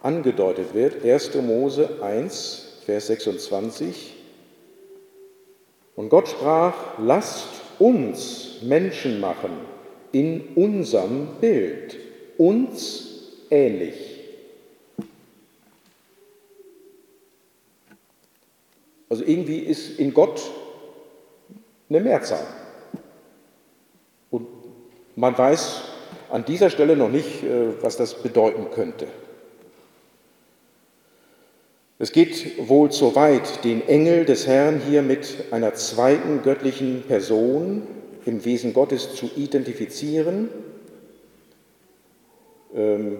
angedeutet 0.02 0.74
wird. 0.74 1.02
1. 1.02 1.36
Mose 1.36 2.02
1, 2.02 2.80
Vers 2.84 3.06
26. 3.06 4.12
Und 5.96 6.10
Gott 6.10 6.28
sprach, 6.28 6.98
lasst 6.98 7.48
uns 7.78 8.58
Menschen 8.60 9.18
machen 9.18 9.71
in 10.12 10.54
unserem 10.54 11.28
Bild, 11.40 11.96
uns 12.38 13.08
ähnlich. 13.50 14.12
Also 19.08 19.24
irgendwie 19.24 19.58
ist 19.58 19.98
in 19.98 20.14
Gott 20.14 20.40
eine 21.90 22.00
Mehrzahl. 22.00 22.46
Und 24.30 24.46
man 25.16 25.36
weiß 25.36 25.82
an 26.30 26.46
dieser 26.46 26.70
Stelle 26.70 26.96
noch 26.96 27.10
nicht, 27.10 27.42
äh, 27.42 27.82
was 27.82 27.98
das 27.98 28.14
bedeuten 28.14 28.70
könnte. 28.70 29.06
Es 31.98 32.10
geht 32.10 32.68
wohl 32.68 32.90
zu 32.90 33.14
weit, 33.14 33.64
den 33.64 33.86
Engel 33.86 34.24
des 34.24 34.46
Herrn 34.46 34.80
hier 34.80 35.02
mit 35.02 35.52
einer 35.52 35.74
zweiten 35.74 36.42
göttlichen 36.42 37.02
Person 37.02 37.86
im 38.24 38.44
Wesen 38.44 38.72
Gottes 38.72 39.14
zu 39.14 39.30
identifizieren. 39.36 40.48
Ähm, 42.74 43.18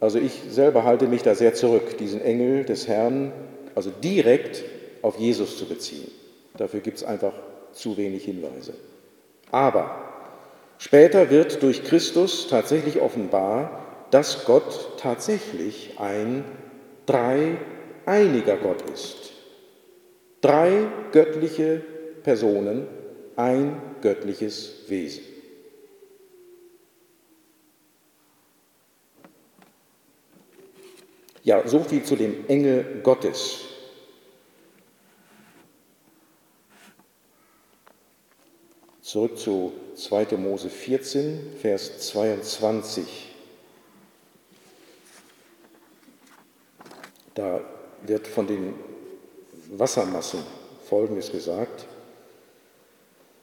also 0.00 0.18
ich 0.18 0.32
selber 0.50 0.84
halte 0.84 1.06
mich 1.06 1.22
da 1.22 1.34
sehr 1.34 1.54
zurück, 1.54 1.96
diesen 1.98 2.20
Engel 2.20 2.64
des 2.64 2.88
Herrn, 2.88 3.32
also 3.74 3.90
direkt 3.90 4.64
auf 5.02 5.18
Jesus 5.18 5.58
zu 5.58 5.66
beziehen. 5.66 6.10
Dafür 6.56 6.80
gibt 6.80 6.98
es 6.98 7.04
einfach 7.04 7.32
zu 7.72 7.96
wenig 7.96 8.24
Hinweise. 8.24 8.74
Aber 9.50 9.98
später 10.78 11.30
wird 11.30 11.62
durch 11.62 11.84
Christus 11.84 12.48
tatsächlich 12.48 13.00
offenbar, 13.00 13.84
dass 14.10 14.44
Gott 14.44 14.98
tatsächlich 14.98 15.94
ein 15.98 16.44
drei 17.06 17.56
einiger 18.06 18.56
Gott 18.56 18.82
ist. 18.92 19.32
Drei 20.40 20.86
göttliche 21.12 21.80
Personen, 22.22 22.86
ein 23.36 23.80
göttliches 24.00 24.88
Wesen. 24.88 25.24
Ja, 31.42 31.66
so 31.68 31.80
viel 31.80 32.02
zu 32.02 32.16
dem 32.16 32.46
Engel 32.48 33.00
Gottes. 33.02 33.60
Zurück 39.02 39.38
zu 39.38 39.72
2. 39.94 40.38
Mose 40.38 40.70
14, 40.70 41.56
Vers 41.60 42.08
22. 42.08 43.34
Da 47.34 47.60
wird 48.06 48.26
von 48.26 48.46
den 48.46 48.74
Wassermassen 49.68 50.40
Folgendes 50.88 51.30
gesagt. 51.30 51.86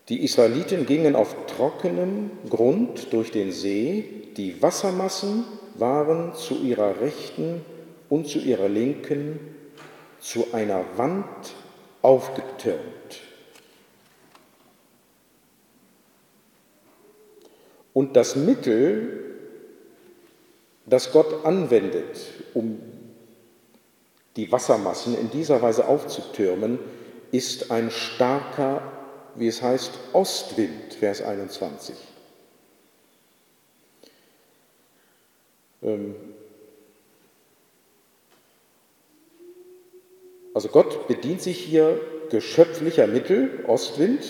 Die 0.09 0.23
Israeliten 0.23 0.85
gingen 0.85 1.15
auf 1.15 1.35
trockenem 1.45 2.31
Grund 2.49 3.13
durch 3.13 3.31
den 3.31 3.51
See, 3.51 4.27
die 4.35 4.61
Wassermassen 4.61 5.45
waren 5.75 6.35
zu 6.35 6.55
ihrer 6.55 6.99
Rechten 6.99 7.61
und 8.09 8.27
zu 8.27 8.39
ihrer 8.39 8.67
Linken 8.67 9.39
zu 10.19 10.53
einer 10.53 10.83
Wand 10.97 11.53
aufgetürmt. 12.01 13.21
Und 17.93 18.15
das 18.15 18.35
Mittel, 18.35 19.35
das 20.85 21.11
Gott 21.11 21.45
anwendet, 21.45 22.19
um 22.53 22.79
die 24.35 24.51
Wassermassen 24.51 25.17
in 25.17 25.29
dieser 25.29 25.61
Weise 25.61 25.87
aufzutürmen, 25.87 26.79
ist 27.31 27.71
ein 27.71 27.91
starker, 27.91 28.81
wie 29.35 29.47
es 29.47 29.61
heißt, 29.61 29.91
Ostwind, 30.13 30.93
Vers 30.93 31.21
21. 31.21 31.95
Ähm, 35.83 36.15
also 40.53 40.69
Gott 40.69 41.07
bedient 41.07 41.41
sich 41.41 41.57
hier 41.57 41.99
geschöpflicher 42.29 43.07
Mittel, 43.07 43.65
Ostwind, 43.67 44.21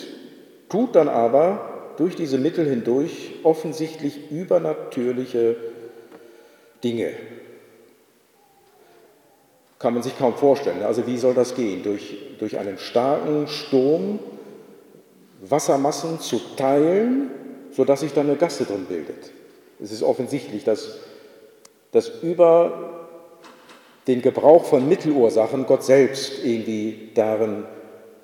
tut 0.70 0.95
dann 0.95 1.10
aber 1.10 1.93
durch 1.97 2.16
diese 2.16 2.38
Mittel 2.38 2.68
hindurch 2.68 3.34
offensichtlich 3.43 4.32
übernatürliche 4.32 5.56
Dinge 6.84 7.14
kann 9.82 9.95
man 9.95 10.04
sich 10.04 10.16
kaum 10.18 10.36
vorstellen. 10.36 10.84
Also 10.84 11.08
wie 11.08 11.18
soll 11.18 11.34
das 11.34 11.56
gehen? 11.56 11.82
Durch, 11.82 12.16
durch 12.38 12.60
einen 12.60 12.78
starken 12.78 13.47
Sturm 13.47 14.20
Wassermassen 15.41 16.19
zu 16.19 16.39
teilen, 16.55 17.31
sodass 17.71 18.01
sich 18.01 18.13
dann 18.13 18.27
eine 18.27 18.37
Gasse 18.37 18.65
drin 18.65 18.85
bildet. 18.85 19.31
Es 19.81 19.91
ist 19.91 20.03
offensichtlich, 20.03 20.63
dass, 20.63 20.99
dass 21.91 22.09
über 22.21 23.07
den 24.07 24.21
Gebrauch 24.21 24.65
von 24.65 24.87
Mittelursachen 24.87 25.65
Gott 25.65 25.83
selbst 25.83 26.43
irgendwie 26.43 27.09
darin 27.15 27.65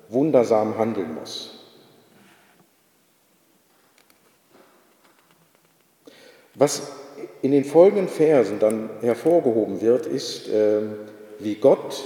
wundersam 0.08 0.78
handeln 0.78 1.14
muss. 1.14 1.54
Was 6.54 6.90
in 7.42 7.52
den 7.52 7.64
folgenden 7.64 8.08
Versen 8.08 8.58
dann 8.58 8.90
hervorgehoben 9.00 9.80
wird, 9.80 10.06
ist, 10.06 10.48
äh, 10.48 10.82
wie 11.38 11.54
Gott 11.56 12.02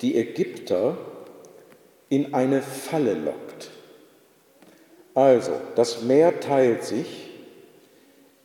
die 0.00 0.16
Ägypter 0.16 0.96
in 2.08 2.32
eine 2.32 2.62
Falle 2.62 3.14
lockt. 3.14 3.49
Also, 5.20 5.52
das 5.74 6.00
Meer 6.00 6.40
teilt 6.40 6.82
sich, 6.82 7.28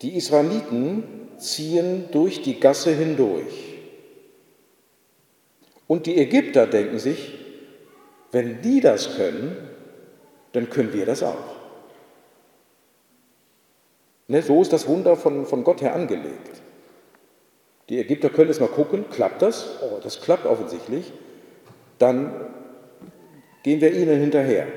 die 0.02 0.18
Israeliten 0.18 1.30
ziehen 1.38 2.10
durch 2.12 2.42
die 2.42 2.60
Gasse 2.60 2.92
hindurch. 2.92 3.78
Und 5.88 6.06
die 6.06 6.18
Ägypter 6.18 6.68
denken 6.68 7.00
sich, 7.00 7.34
wenn 8.34 8.62
die 8.62 8.82
das 8.82 9.16
können, 9.16 9.56
dann 10.52 10.70
können 10.70 10.92
wir 10.92 11.06
das 11.06 11.24
auch. 11.24 11.56
Ne, 14.28 14.42
so 14.42 14.62
ist 14.62 14.74
das 14.74 14.86
Wunder 14.86 15.16
von, 15.16 15.46
von 15.46 15.64
Gott 15.64 15.82
her 15.82 15.96
angelegt. 15.96 16.62
Die 17.88 18.00
Ägypter 18.00 18.30
können 18.30 18.50
jetzt 18.50 18.60
mal 18.60 18.68
gucken, 18.68 19.06
klappt 19.10 19.42
das? 19.42 19.82
Oh, 19.82 20.02
das 20.04 20.20
klappt 20.20 20.46
offensichtlich. 20.46 21.14
Dann 22.00 22.34
gehen 23.64 23.80
wir 23.80 23.94
ihnen 23.94 24.20
hinterher. 24.20 24.68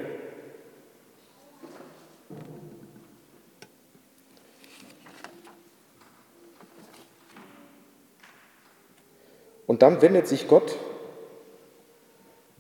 Und 9.69 9.83
dann 9.83 10.03
wendet 10.03 10.27
sich 10.27 10.49
Gott 10.49 10.77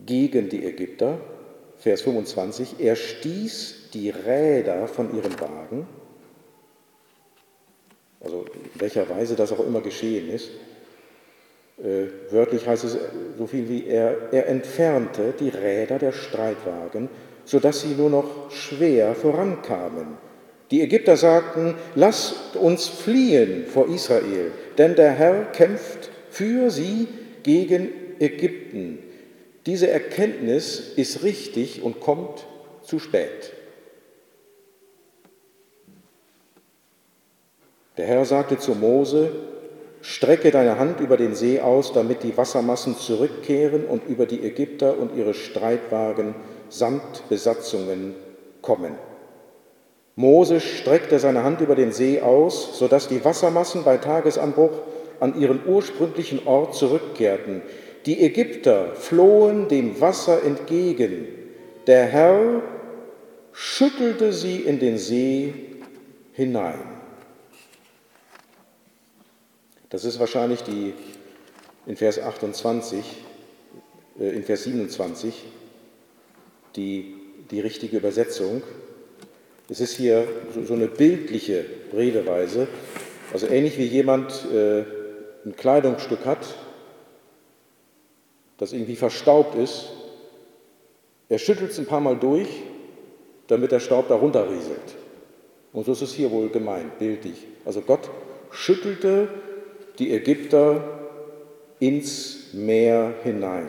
gegen 0.06 0.48
die 0.48 0.64
Ägypter, 0.64 1.18
Vers 1.78 2.02
25, 2.02 2.76
er 2.78 2.94
stieß 2.94 3.90
die 3.94 4.10
Räder 4.10 4.86
von 4.86 5.12
ihren 5.16 5.40
Wagen 5.40 5.88
also 8.20 8.44
in 8.52 8.80
welcher 8.80 9.08
Weise 9.08 9.36
das 9.36 9.52
auch 9.52 9.64
immer 9.64 9.80
geschehen 9.80 10.28
ist. 10.30 10.50
Äh, 11.78 12.32
wörtlich 12.32 12.66
heißt 12.66 12.84
es 12.84 12.98
so 13.36 13.46
viel 13.46 13.68
wie, 13.68 13.86
er, 13.86 14.32
er 14.32 14.48
entfernte 14.48 15.32
die 15.38 15.48
Räder 15.48 15.98
der 15.98 16.12
Streitwagen, 16.12 17.08
sodass 17.44 17.82
sie 17.82 17.94
nur 17.94 18.10
noch 18.10 18.50
schwer 18.50 19.14
vorankamen. 19.14 20.18
Die 20.70 20.82
Ägypter 20.82 21.16
sagten, 21.16 21.76
lasst 21.94 22.56
uns 22.56 22.88
fliehen 22.88 23.66
vor 23.66 23.88
Israel, 23.88 24.50
denn 24.76 24.96
der 24.96 25.12
Herr 25.12 25.44
kämpft 25.52 26.10
für 26.38 26.70
sie 26.70 27.08
gegen 27.42 27.90
Ägypten. 28.20 29.00
Diese 29.66 29.90
Erkenntnis 29.90 30.92
ist 30.94 31.24
richtig 31.24 31.82
und 31.82 31.98
kommt 31.98 32.46
zu 32.82 33.00
spät. 33.00 33.52
Der 37.96 38.06
Herr 38.06 38.24
sagte 38.24 38.56
zu 38.56 38.76
Mose, 38.76 39.32
strecke 40.00 40.52
deine 40.52 40.78
Hand 40.78 41.00
über 41.00 41.16
den 41.16 41.34
See 41.34 41.58
aus, 41.58 41.92
damit 41.92 42.22
die 42.22 42.36
Wassermassen 42.36 42.96
zurückkehren 42.96 43.84
und 43.84 44.06
über 44.06 44.24
die 44.24 44.44
Ägypter 44.44 44.96
und 44.96 45.16
ihre 45.16 45.34
Streitwagen 45.34 46.36
samt 46.68 47.28
Besatzungen 47.28 48.14
kommen. 48.62 48.94
Mose 50.14 50.60
streckte 50.60 51.18
seine 51.18 51.42
Hand 51.42 51.60
über 51.60 51.74
den 51.74 51.90
See 51.90 52.20
aus, 52.20 52.78
sodass 52.78 53.08
die 53.08 53.24
Wassermassen 53.24 53.82
bei 53.82 53.96
Tagesanbruch 53.96 54.70
an 55.20 55.40
ihren 55.40 55.66
ursprünglichen 55.66 56.46
Ort 56.46 56.74
zurückkehrten. 56.74 57.62
Die 58.06 58.22
Ägypter 58.22 58.94
flohen 58.94 59.68
dem 59.68 60.00
Wasser 60.00 60.42
entgegen. 60.42 61.26
Der 61.86 62.06
Herr 62.06 62.62
schüttelte 63.52 64.32
sie 64.32 64.56
in 64.56 64.78
den 64.78 64.98
See 64.98 65.52
hinein. 66.32 66.78
Das 69.90 70.04
ist 70.04 70.20
wahrscheinlich 70.20 70.62
die 70.62 70.94
in 71.86 71.96
Vers 71.96 72.18
28, 72.18 73.04
äh, 74.20 74.28
in 74.30 74.44
Vers 74.44 74.64
27 74.64 75.44
die, 76.76 77.14
die 77.50 77.60
richtige 77.60 77.96
Übersetzung. 77.96 78.62
Es 79.68 79.80
ist 79.80 79.96
hier 79.96 80.28
so, 80.54 80.64
so 80.64 80.74
eine 80.74 80.86
bildliche 80.86 81.64
Redeweise, 81.94 82.68
also 83.32 83.46
ähnlich 83.46 83.78
wie 83.78 83.84
jemand 83.84 84.46
äh, 84.52 84.84
ein 85.48 85.56
Kleidungsstück 85.56 86.24
hat, 86.24 86.54
das 88.58 88.72
irgendwie 88.72 88.96
verstaubt 88.96 89.54
ist. 89.54 89.90
Er 91.28 91.38
schüttelt 91.38 91.70
es 91.70 91.78
ein 91.78 91.86
paar 91.86 92.00
Mal 92.00 92.16
durch, 92.16 92.48
damit 93.46 93.72
der 93.72 93.80
Staub 93.80 94.08
darunter 94.08 94.50
rieselt. 94.50 94.96
Und 95.72 95.86
so 95.86 95.92
ist 95.92 96.02
es 96.02 96.12
hier 96.12 96.30
wohl 96.30 96.48
gemeint, 96.48 96.98
bildlich. 96.98 97.46
Also 97.64 97.80
Gott 97.80 98.10
schüttelte 98.50 99.28
die 99.98 100.12
Ägypter 100.12 100.82
ins 101.78 102.52
Meer 102.52 103.14
hinein. 103.22 103.68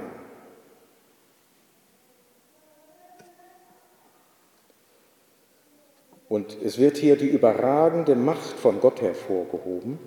Und 6.27 6.57
es 6.63 6.77
wird 6.77 6.97
hier 6.97 7.15
die 7.15 7.27
überragende 7.27 8.15
Macht 8.15 8.53
von 8.59 8.79
Gott 8.79 9.01
hervorgehoben. 9.01 9.97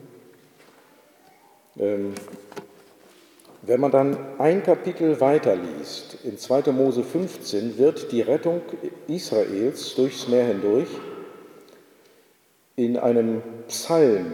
Ähm, 1.79 2.15
wenn 3.63 3.81
man 3.81 3.93
dann 3.93 4.17
ein 4.39 4.63
Kapitel 4.63 5.21
weiterliest, 5.21 6.19
in 6.25 6.37
2. 6.37 6.73
Mose 6.73 7.05
15, 7.05 7.79
wird 7.79 8.11
die 8.11 8.21
Rettung 8.21 8.61
Israels 9.07 9.95
durchs 9.95 10.27
Meer 10.27 10.47
hindurch 10.47 10.89
in 12.75 12.97
einem 12.97 13.43
Psalm 13.69 14.33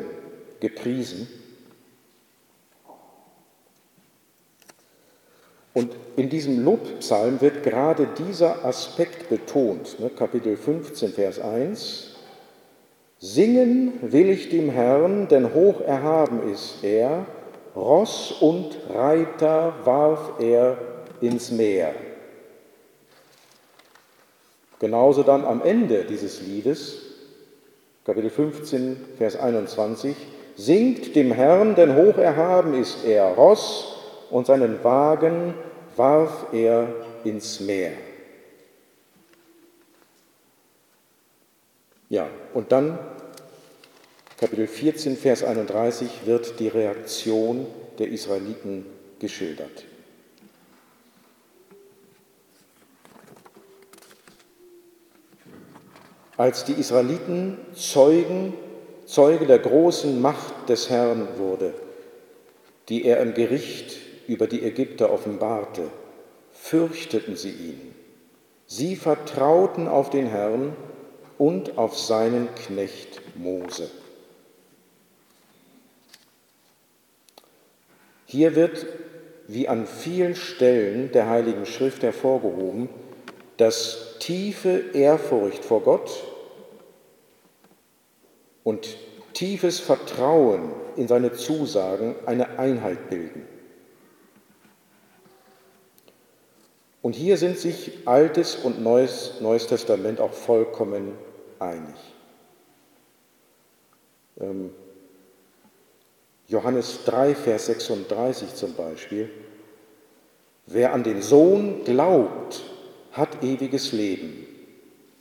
gepriesen. 0.61 1.29
Und 5.75 5.95
in 6.17 6.29
diesem 6.31 6.65
Lobpsalm 6.65 7.41
wird 7.41 7.63
gerade 7.63 8.09
dieser 8.19 8.65
Aspekt 8.65 9.29
betont, 9.29 10.01
ne, 10.01 10.11
Kapitel 10.11 10.57
15, 10.57 11.13
Vers 11.13 11.39
1. 11.39 12.08
Singen 13.21 13.95
will 14.03 14.31
ich 14.31 14.49
dem 14.49 14.71
Herrn, 14.71 15.27
denn 15.27 15.53
hoch 15.53 15.81
erhaben 15.81 16.53
ist 16.53 16.85
er, 16.85 17.27
Ross 17.75 18.33
und 18.41 18.77
Reiter 18.95 19.75
warf 19.85 20.35
er 20.39 20.79
ins 21.21 21.51
Meer. 21.51 21.95
Genauso 24.79 25.25
dann 25.25 25.45
am 25.45 25.63
Ende 25.63 26.05
dieses 26.05 26.43
Liedes, 26.43 26.99
Kapitel 28.05 28.31
15, 28.31 28.97
Vers 29.19 29.37
21, 29.37 30.15
singt 30.57 31.17
dem 31.17 31.33
Herrn, 31.33 31.75
denn 31.75 31.97
hoch 31.97 32.19
erhaben 32.19 32.75
ist 32.75 33.05
er, 33.05 33.35
Ross 33.35 33.97
und 34.31 34.47
seinen 34.47 34.83
Wagen 34.85 35.55
warf 35.97 36.47
er 36.53 36.89
ins 37.25 37.59
Meer. 37.59 37.93
Ja, 42.09 42.29
und 42.59 42.73
dann 42.73 42.99
Kapitel 44.37 44.67
14, 44.67 45.17
Vers 45.17 45.45
31 45.45 46.09
wird 46.25 46.59
die 46.59 46.67
Reaktion 46.67 47.69
der 48.01 48.09
Israeliten 48.09 48.85
geschildert. 49.21 49.85
Als 56.37 56.65
die 56.65 56.73
Israeliten 56.73 57.59
Zeugen, 57.77 58.55
Zeuge 59.07 59.47
der 59.47 59.61
großen 59.61 60.21
Macht 60.21 60.69
des 60.69 60.91
Herrn 60.91 61.29
wurde, 61.37 61.75
die 62.89 63.05
er 63.05 63.21
im 63.21 63.35
Gericht 63.35 63.99
über 64.27 64.49
die 64.49 64.65
Ägypter 64.65 65.13
offenbarte, 65.13 65.93
fürchteten 66.51 67.37
sie 67.37 67.53
ihn. 67.53 67.95
Sie 68.67 68.97
vertrauten 68.97 69.87
auf 69.87 70.11
den 70.11 70.27
Herrn 70.27 70.75
und 71.39 71.79
auf 71.79 71.97
seinen 71.99 72.55
Knecht 72.55 73.21
Mose. 73.37 73.89
Hier 78.27 78.55
wird, 78.55 78.85
wie 79.47 79.69
an 79.69 79.87
vielen 79.87 80.35
Stellen 80.35 81.13
der 81.13 81.31
Heiligen 81.31 81.65
Schrift 81.65 82.03
hervorgehoben, 82.03 82.91
dass 83.57 84.19
tiefe 84.19 84.91
Ehrfurcht 84.93 85.65
vor 85.65 85.81
Gott 85.83 86.25
und 88.65 88.99
tiefes 89.33 89.81
Vertrauen 89.81 90.73
in 90.97 91.09
seine 91.09 91.33
Zusagen 91.33 92.17
eine 92.27 92.59
Einheit 92.59 93.09
bilden. 93.09 93.47
Und 97.01 97.15
hier 97.15 97.39
sind 97.39 97.57
sich 97.59 98.07
Altes 98.07 98.57
und 98.57 98.83
Neues, 98.83 99.41
Neues 99.41 99.69
Testament 99.69 100.21
auch 100.21 100.33
vollkommen 100.33 101.17
einig. 101.61 101.97
Ähm, 104.41 104.71
Johannes 106.49 107.05
3, 107.05 107.35
Vers 107.35 107.67
36 107.67 108.55
zum 108.55 108.75
Beispiel. 108.75 109.31
Wer 110.67 110.93
an 110.93 111.03
den 111.03 111.23
Sohn 111.23 111.85
glaubt, 111.85 112.63
hat 113.13 113.43
ewiges 113.43 113.93
Leben. 113.93 114.47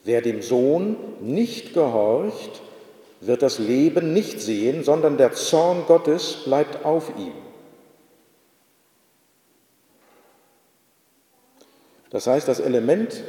Wer 0.03 0.21
dem 0.21 0.41
Sohn 0.41 0.95
nicht 1.21 1.73
gehorcht, 1.73 2.61
wird 3.19 3.41
das 3.41 3.59
Leben 3.59 4.13
nicht 4.13 4.41
sehen, 4.41 4.83
sondern 4.83 5.17
der 5.17 5.33
Zorn 5.33 5.85
Gottes 5.87 6.43
bleibt 6.45 6.85
auf 6.85 7.11
ihm. 7.17 7.33
Das 12.09 12.27
heißt, 12.27 12.47
das 12.47 12.59
Element, 12.59 13.23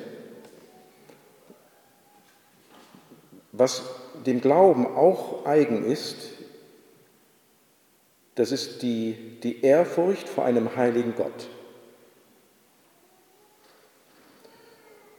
was 3.59 3.82
dem 4.24 4.40
Glauben 4.40 4.86
auch 4.86 5.44
eigen 5.44 5.84
ist, 5.84 6.16
das 8.36 8.52
ist 8.52 8.82
die, 8.82 9.40
die 9.42 9.62
Ehrfurcht 9.62 10.28
vor 10.28 10.44
einem 10.44 10.76
heiligen 10.76 11.14
Gott. 11.16 11.48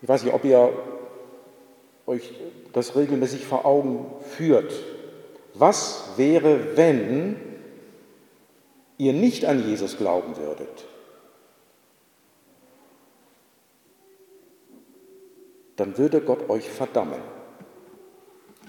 Ich 0.01 0.07
weiß 0.07 0.23
nicht, 0.23 0.33
ob 0.33 0.45
ihr 0.45 0.71
euch 2.05 2.33
das 2.71 2.95
regelmäßig 2.95 3.45
vor 3.45 3.65
Augen 3.65 4.09
führt. 4.37 4.71
Was 5.53 6.11
wäre, 6.15 6.77
wenn 6.77 7.35
ihr 8.97 9.11
nicht 9.11 9.43
an 9.43 9.67
Jesus 9.67 9.97
glauben 9.97 10.37
würdet? 10.37 10.87
Dann 15.75 15.97
würde 15.97 16.21
Gott 16.21 16.49
euch 16.49 16.69
verdammen. 16.69 17.38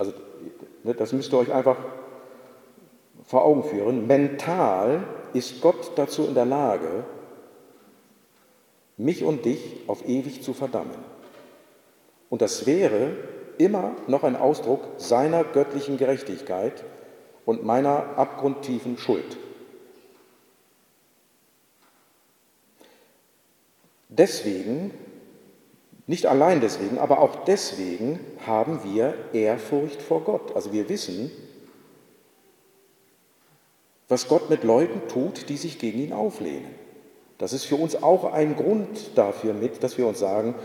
Also 0.01 0.15
ne, 0.83 0.95
das 0.95 1.13
müsst 1.13 1.31
ihr 1.31 1.39
euch 1.39 1.53
einfach 1.53 1.77
vor 3.27 3.45
Augen 3.45 3.63
führen. 3.65 4.07
Mental 4.07 5.05
ist 5.35 5.61
Gott 5.61 5.93
dazu 5.97 6.25
in 6.25 6.35
der 6.35 6.47
Lage, 6.47 7.05
mich 8.97 9.23
und 9.25 9.45
dich 9.45 9.61
auf 9.89 10.09
ewig 10.09 10.43
zu 10.43 10.55
verdammen. 10.55 10.97
Und 12.31 12.41
das 12.41 12.67
wäre 12.67 13.15
immer 13.59 13.95
noch 14.07 14.25
ein 14.25 14.37
Ausdruck 14.37 14.81
seiner 14.97 15.45
göttlichen 15.45 15.99
Gerechtigkeit 15.99 16.83
und 17.45 17.63
meiner 17.63 18.17
abgrundtiefen 18.17 18.97
Schuld. 18.97 19.37
Deswegen, 24.09 24.93
nicht 26.11 26.27
allein 26.27 26.61
deswegen, 26.61 26.99
aber 26.99 27.21
auch 27.21 27.45
deswegen 27.45 28.19
haben 28.45 28.83
wir 28.83 29.15
Ehrfurcht 29.33 30.03
vor 30.03 30.25
Gott. 30.25 30.57
Also 30.57 30.73
wir 30.73 30.89
wissen, 30.89 31.31
was 34.09 34.27
Gott 34.27 34.51
mit 34.51 34.65
Leuten 34.65 35.07
tut, 35.07 35.49
die 35.49 35.57
sich 35.57 35.79
gegen 35.79 36.01
ihn 36.01 36.13
auflehnen. 36.13 36.75
Das 37.39 37.53
ist 37.53 37.65
für 37.65 37.77
uns 37.77 37.95
auch 38.03 38.25
ein 38.25 38.57
Grund 38.57 39.17
dafür 39.17 39.55
mit, 39.55 39.85
dass 39.85 39.99
wir 39.99 40.07
uns 40.09 40.19
sagen, 40.19 40.57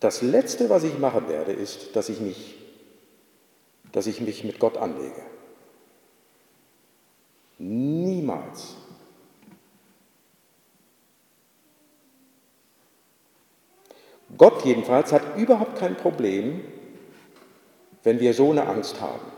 das 0.00 0.22
Letzte, 0.22 0.70
was 0.70 0.84
ich 0.84 0.98
machen 0.98 1.28
werde, 1.28 1.52
ist, 1.52 1.94
dass 1.94 2.08
ich 2.08 2.18
mich, 2.18 2.56
dass 3.92 4.06
ich 4.06 4.22
mich 4.22 4.42
mit 4.42 4.58
Gott 4.58 4.78
anlege. 4.78 5.20
Niemals. 7.58 8.74
Gott 14.38 14.64
jedenfalls 14.64 15.12
hat 15.12 15.36
überhaupt 15.36 15.78
kein 15.78 15.96
Problem, 15.96 16.60
wenn 18.02 18.20
wir 18.20 18.34
so 18.34 18.50
eine 18.50 18.66
Angst 18.66 19.00
haben. 19.00 19.32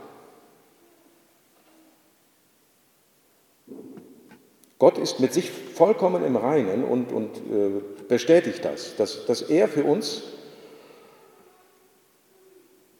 Gott 4.77 4.97
ist 4.97 5.19
mit 5.19 5.33
sich 5.33 5.49
vollkommen 5.49 6.25
im 6.25 6.35
Reinen 6.35 6.83
und, 6.83 7.11
und 7.11 7.37
äh, 7.37 7.81
bestätigt 8.07 8.65
das, 8.65 8.95
dass, 8.97 9.25
dass 9.25 9.41
er 9.41 9.67
für 9.67 9.83
uns 9.83 10.23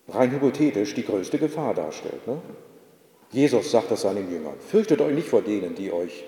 rein 0.07 0.31
hypothetisch 0.31 0.93
die 0.93 1.05
größte 1.05 1.37
Gefahr 1.37 1.73
darstellt. 1.73 2.25
Ne? 2.27 2.41
Jesus 3.31 3.71
sagt 3.71 3.91
das 3.91 4.01
seinen 4.01 4.31
Jüngern. 4.31 4.55
Fürchtet 4.59 5.01
euch 5.01 5.13
nicht 5.13 5.27
vor 5.27 5.41
denen, 5.41 5.75
die 5.75 5.91
euch, 5.91 6.23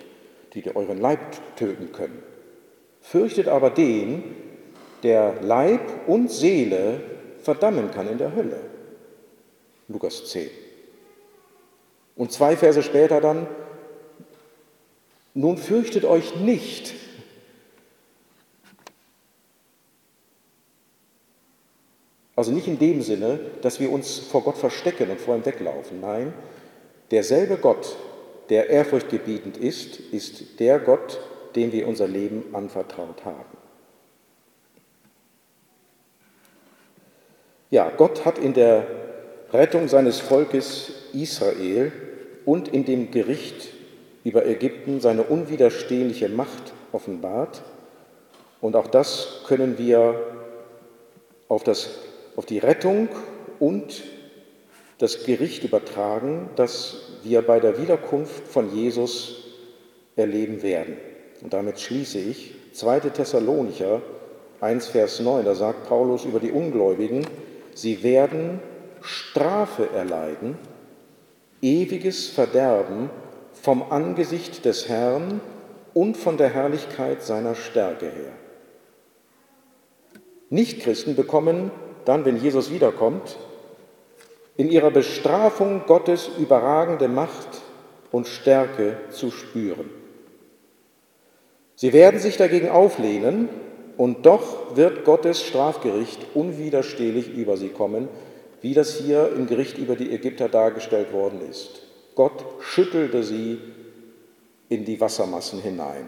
die 0.54 0.76
euren 0.76 1.00
Leib 1.00 1.56
töten 1.56 1.92
können. 1.94 2.22
Fürchtet 3.00 3.48
aber 3.48 3.70
den, 3.70 4.36
der 5.04 5.42
Leib 5.42 6.08
und 6.08 6.32
Seele 6.32 7.02
verdammen 7.42 7.92
kann 7.92 8.10
in 8.10 8.18
der 8.18 8.36
Hölle. 8.36 8.60
Lukas 9.88 10.26
10. 10.30 10.50
Und 12.16 12.32
zwei 12.32 12.58
Verse 12.58 12.82
später 12.82 13.22
dann, 13.22 13.48
nun 15.34 15.58
fürchtet 15.58 16.04
euch 16.04 16.36
nicht. 16.38 16.96
Also 22.36 22.52
nicht 22.52 22.68
in 22.68 22.80
dem 22.80 23.02
Sinne, 23.02 23.40
dass 23.62 23.80
wir 23.80 23.92
uns 23.92 24.20
vor 24.20 24.44
Gott 24.44 24.58
verstecken 24.58 25.10
und 25.10 25.20
vor 25.20 25.36
ihm 25.36 25.46
weglaufen. 25.46 26.02
Nein, 26.02 26.34
derselbe 27.12 27.58
Gott, 27.58 27.96
der 28.50 28.70
ehrfurchtgebietend 28.70 29.58
ist, 29.58 30.00
ist 30.00 30.60
der 30.60 30.80
Gott, 30.80 31.20
dem 31.56 31.72
wir 31.72 31.88
unser 31.88 32.08
Leben 32.08 32.54
anvertraut 32.54 33.26
haben. 33.26 33.57
Ja, 37.70 37.92
Gott 37.96 38.24
hat 38.24 38.38
in 38.38 38.54
der 38.54 38.88
Rettung 39.52 39.90
seines 39.90 40.20
Volkes 40.20 40.92
Israel 41.14 41.92
und 42.46 42.70
in 42.70 42.86
dem 42.86 43.12
Gericht 43.12 43.74
über 44.24 44.46
Ägypten 44.46 45.02
seine 45.02 45.24
unwiderstehliche 45.24 46.30
Macht 46.30 46.72
offenbart. 46.94 47.62
Und 48.62 48.78
auch 48.78 48.88
das 48.88 49.42
können 49.48 49.78
wir 49.78 50.16
auf, 51.50 51.64
das, 51.66 51.90
auf 52.38 52.46
die 52.46 52.60
Rettung 52.60 53.10
und 53.60 54.04
das 54.98 55.26
Gericht 55.26 55.66
übertragen, 55.66 56.50
das 56.56 57.20
wir 57.24 57.42
bei 57.42 57.60
der 57.60 57.82
Wiederkunft 57.82 58.48
von 58.48 58.74
Jesus 58.74 59.44
erleben 60.16 60.64
werden. 60.64 60.96
Und 61.42 61.52
damit 61.52 61.82
schließe 61.82 62.18
ich 62.18 62.56
2. 62.72 63.02
Thessalonicher 63.02 64.02
1, 64.62 64.88
Vers 64.88 65.20
9, 65.20 65.44
da 65.44 65.54
sagt 65.54 65.88
Paulus 65.88 66.24
über 66.24 66.40
die 66.40 66.52
Ungläubigen, 66.52 67.28
sie 67.78 68.02
werden 68.02 68.60
Strafe 69.02 69.90
erleiden, 69.92 70.58
ewiges 71.62 72.28
Verderben 72.28 73.12
vom 73.54 73.92
Angesicht 73.92 74.66
des 74.66 74.90
Herrn 74.90 75.42
und 75.94 76.18
von 76.18 76.38
der 76.38 76.50
Herrlichkeit 76.50 77.22
seiner 77.22 77.54
Stärke 77.54 78.06
her. 78.06 78.34
Nichtchristen 80.50 81.16
bekommen 81.16 81.72
dann, 82.06 82.26
wenn 82.26 82.38
Jesus 82.38 82.72
wiederkommt, 82.72 83.38
in 84.56 84.72
ihrer 84.72 84.90
Bestrafung 84.90 85.84
Gottes 85.86 86.32
überragende 86.40 87.08
Macht 87.08 87.62
und 88.12 88.28
Stärke 88.28 88.98
zu 89.12 89.30
spüren. 89.30 89.90
Sie 91.76 91.94
werden 91.94 92.20
sich 92.20 92.38
dagegen 92.38 92.70
auflehnen 92.70 93.50
und 93.98 94.26
doch 94.26 94.76
wird 94.76 95.04
Gottes 95.04 95.42
Strafgericht 95.42 96.20
unwiderstehlich 96.36 97.30
über 97.30 97.58
sie 97.58 97.70
kommen, 97.70 98.08
wie 98.62 98.74
das 98.74 98.96
hier 98.98 99.32
im 99.36 99.48
Gericht 99.48 99.78
über 99.78 99.96
die 99.96 100.12
Ägypter 100.12 100.50
dargestellt 100.50 101.12
worden 101.12 101.42
ist. 101.50 101.82
Gott 102.16 102.46
schüttelte 102.62 103.24
sie 103.24 103.60
in 104.70 104.86
die 104.86 105.00
Wassermassen 105.02 105.62
hinein. 105.62 106.06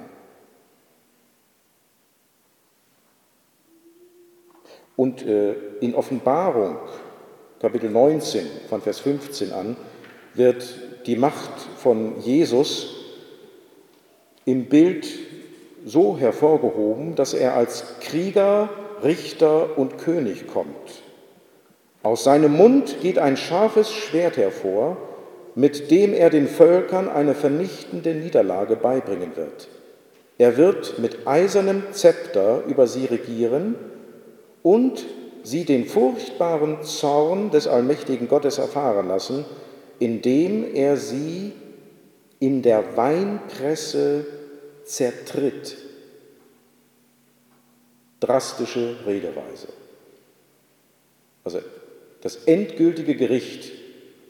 Und 4.96 5.26
äh, 5.26 5.54
in 5.80 5.96
Offenbarung, 5.96 6.78
Kapitel 7.60 7.90
19, 7.90 8.46
von 8.68 8.82
Vers 8.82 9.00
15 9.00 9.54
an, 9.54 9.78
wird 10.34 11.08
die 11.08 11.16
Macht 11.16 11.60
von 11.78 12.20
Jesus 12.20 12.96
im 14.46 14.66
Bild 14.66 15.08
so 15.86 16.18
hervorgehoben, 16.18 17.16
dass 17.16 17.34
er 17.34 17.56
als 17.56 18.00
Krieger, 18.02 18.70
Richter 19.04 19.78
und 19.78 19.98
König 19.98 20.48
kommt. 20.48 21.04
Aus 22.04 22.24
seinem 22.24 22.56
Mund 22.56 22.98
geht 23.02 23.18
ein 23.18 23.38
scharfes 23.38 23.92
Schwert 23.92 24.38
hervor, 24.38 24.98
mit 25.56 25.92
dem 25.92 26.14
er 26.14 26.30
den 26.30 26.48
Völkern 26.48 27.10
eine 27.10 27.36
vernichtende 27.36 28.14
Niederlage 28.14 28.76
beibringen 28.76 29.36
wird. 29.36 29.68
Er 30.38 30.56
wird 30.56 31.00
mit 31.00 31.28
eisernem 31.28 31.84
Zepter 31.92 32.64
über 32.68 32.88
sie 32.88 33.06
regieren 33.06 33.76
und 34.64 35.06
sie 35.44 35.66
den 35.66 35.86
furchtbaren 35.86 36.84
Zorn 36.84 37.52
des 37.52 37.68
allmächtigen 37.68 38.30
Gottes 38.30 38.58
erfahren 38.58 39.08
lassen, 39.08 39.44
indem 40.00 40.74
er 40.74 40.96
sie 40.96 41.52
in 42.40 42.62
der 42.62 42.96
Weinpresse 42.96 44.26
zertritt. 44.90 45.78
Drastische 48.20 48.98
Redeweise. 49.06 49.70
Also 51.44 51.62
das 52.22 52.36
endgültige 52.46 53.16
Gericht 53.16 53.72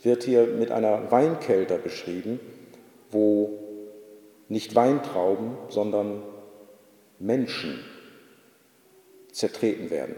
wird 0.03 0.23
hier 0.23 0.45
mit 0.45 0.69
einer 0.69 1.11
Weinkelter 1.11 1.77
beschrieben, 1.77 2.39
wo 3.09 3.57
nicht 4.47 4.75
Weintrauben, 4.75 5.57
sondern 5.69 6.21
Menschen 7.19 7.83
zertreten 9.31 9.89
werden. 9.89 10.15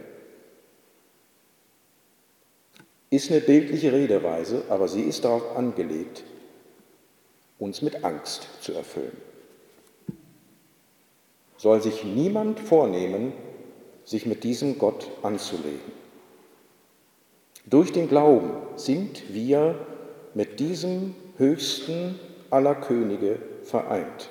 Ist 3.09 3.31
eine 3.31 3.41
bildliche 3.41 3.93
Redeweise, 3.93 4.63
aber 4.69 4.87
sie 4.87 5.03
ist 5.03 5.23
darauf 5.23 5.55
angelegt, 5.55 6.23
uns 7.59 7.81
mit 7.81 8.03
Angst 8.03 8.47
zu 8.61 8.73
erfüllen. 8.73 9.30
Soll 11.62 11.80
sich 11.80 12.03
niemand 12.03 12.59
vornehmen, 12.59 13.34
sich 14.03 14.26
mit 14.26 14.43
diesem 14.43 14.80
Gott 14.80 15.12
anzulegen. 15.22 15.91
Durch 17.68 17.91
den 17.91 18.09
Glauben 18.09 18.49
sind 18.78 19.32
wir 19.32 19.76
mit 20.34 20.59
diesem 20.59 21.14
höchsten 21.38 22.20
aller 22.49 22.74
Könige 22.74 23.38
vereint. 23.62 24.30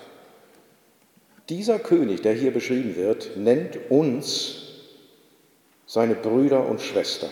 Dieser 1.48 1.78
König, 1.78 2.20
der 2.22 2.32
hier 2.32 2.52
beschrieben 2.52 2.96
wird, 2.96 3.36
nennt 3.36 3.78
uns 3.92 4.64
seine 5.86 6.16
Brüder 6.16 6.66
und 6.66 6.80
Schwestern. 6.80 7.30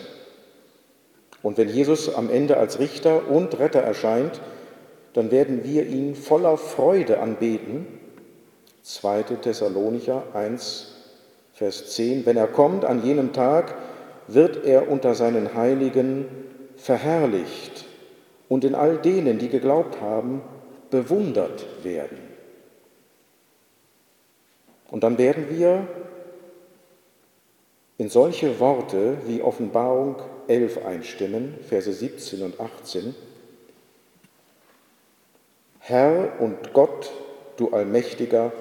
Und 1.43 1.57
wenn 1.57 1.67
Jesus 1.67 2.15
am 2.15 2.29
Ende 2.29 2.55
als 2.55 2.79
Richter 2.79 3.29
und 3.29 3.59
Retter 3.59 3.81
erscheint, 3.81 4.39
dann 5.11 5.29
werden 5.29 5.65
wir 5.65 5.85
ihn 5.87 6.15
voller 6.15 6.55
Freude 6.55 7.19
anbeten. 7.19 7.98
2. 8.89 9.23
Thessalonicher 9.41 10.23
1, 10.33 10.95
Vers 11.53 11.91
10. 11.91 12.25
Wenn 12.25 12.37
er 12.37 12.47
kommt 12.47 12.85
an 12.85 13.03
jenem 13.03 13.33
Tag, 13.33 13.75
wird 14.27 14.65
er 14.65 14.89
unter 14.89 15.13
seinen 15.13 15.53
Heiligen 15.53 16.25
verherrlicht 16.75 17.85
und 18.47 18.63
in 18.63 18.73
all 18.73 18.97
denen, 18.97 19.37
die 19.37 19.49
geglaubt 19.49 20.01
haben, 20.01 20.41
bewundert 20.89 21.67
werden. 21.83 22.17
Und 24.89 25.03
dann 25.03 25.19
werden 25.19 25.49
wir 25.51 25.87
in 27.99 28.09
solche 28.09 28.59
Worte 28.59 29.17
wie 29.27 29.43
Offenbarung 29.43 30.15
11 30.47 30.83
einstimmen, 30.83 31.59
Verse 31.67 31.93
17 31.93 32.41
und 32.41 32.59
18. 32.59 33.13
Herr 35.77 36.39
und 36.39 36.73
Gott, 36.73 37.11
du 37.57 37.69
Allmächtiger, 37.69 38.51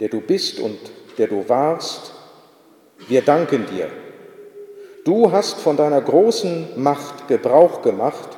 der 0.00 0.08
du 0.08 0.20
bist 0.20 0.58
und 0.58 0.78
der 1.18 1.28
du 1.28 1.48
warst, 1.48 2.12
wir 3.08 3.22
danken 3.22 3.66
dir 3.66 3.88
Du 5.04 5.32
hast 5.32 5.58
von 5.60 5.78
deiner 5.78 6.00
großen 6.02 6.68
Macht 6.76 7.26
Gebrauch 7.26 7.80
gemacht 7.80 8.36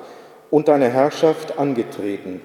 und 0.50 0.68
deine 0.68 0.88
Herrschaft 0.90 1.58
angetreten. 1.58 2.40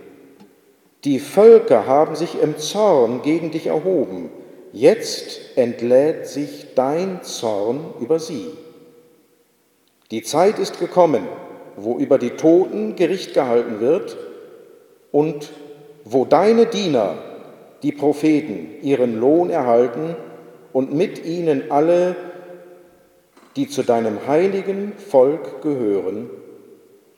Die 1.04 1.20
Völker 1.20 1.86
haben 1.86 2.16
sich 2.16 2.42
im 2.42 2.58
Zorn 2.58 3.22
gegen 3.22 3.52
dich 3.52 3.68
erhoben. 3.68 4.32
Jetzt 4.74 5.40
entlädt 5.56 6.28
sich 6.28 6.74
dein 6.74 7.22
Zorn 7.22 7.94
über 8.00 8.20
sie. 8.20 8.48
Die 10.10 10.24
Zeit 10.24 10.58
ist 10.58 10.80
gekommen, 10.80 11.28
wo 11.76 11.98
über 11.98 12.18
die 12.18 12.32
Toten 12.32 12.96
Gericht 12.96 13.36
gehalten 13.36 13.80
wird 13.80 14.18
und 15.12 15.52
wo 16.04 16.26
deine 16.26 16.66
Diener, 16.66 17.18
die 17.84 17.92
Propheten, 17.92 18.82
ihren 18.82 19.20
Lohn 19.20 19.50
erhalten 19.50 20.16
und 20.74 20.94
mit 20.94 21.26
ihnen 21.26 21.72
alle, 21.72 22.16
die 23.56 23.68
zu 23.68 23.84
deinem 23.84 24.28
heiligen 24.28 24.94
Volk 24.94 25.62
gehören 25.62 26.30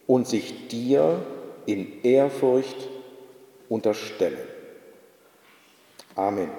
und 0.08 0.28
sich 0.28 0.68
dir 0.68 1.22
in 1.66 2.04
Ehrfurcht 2.04 2.90
unterstellen. 3.68 4.38
Amen. 6.16 6.50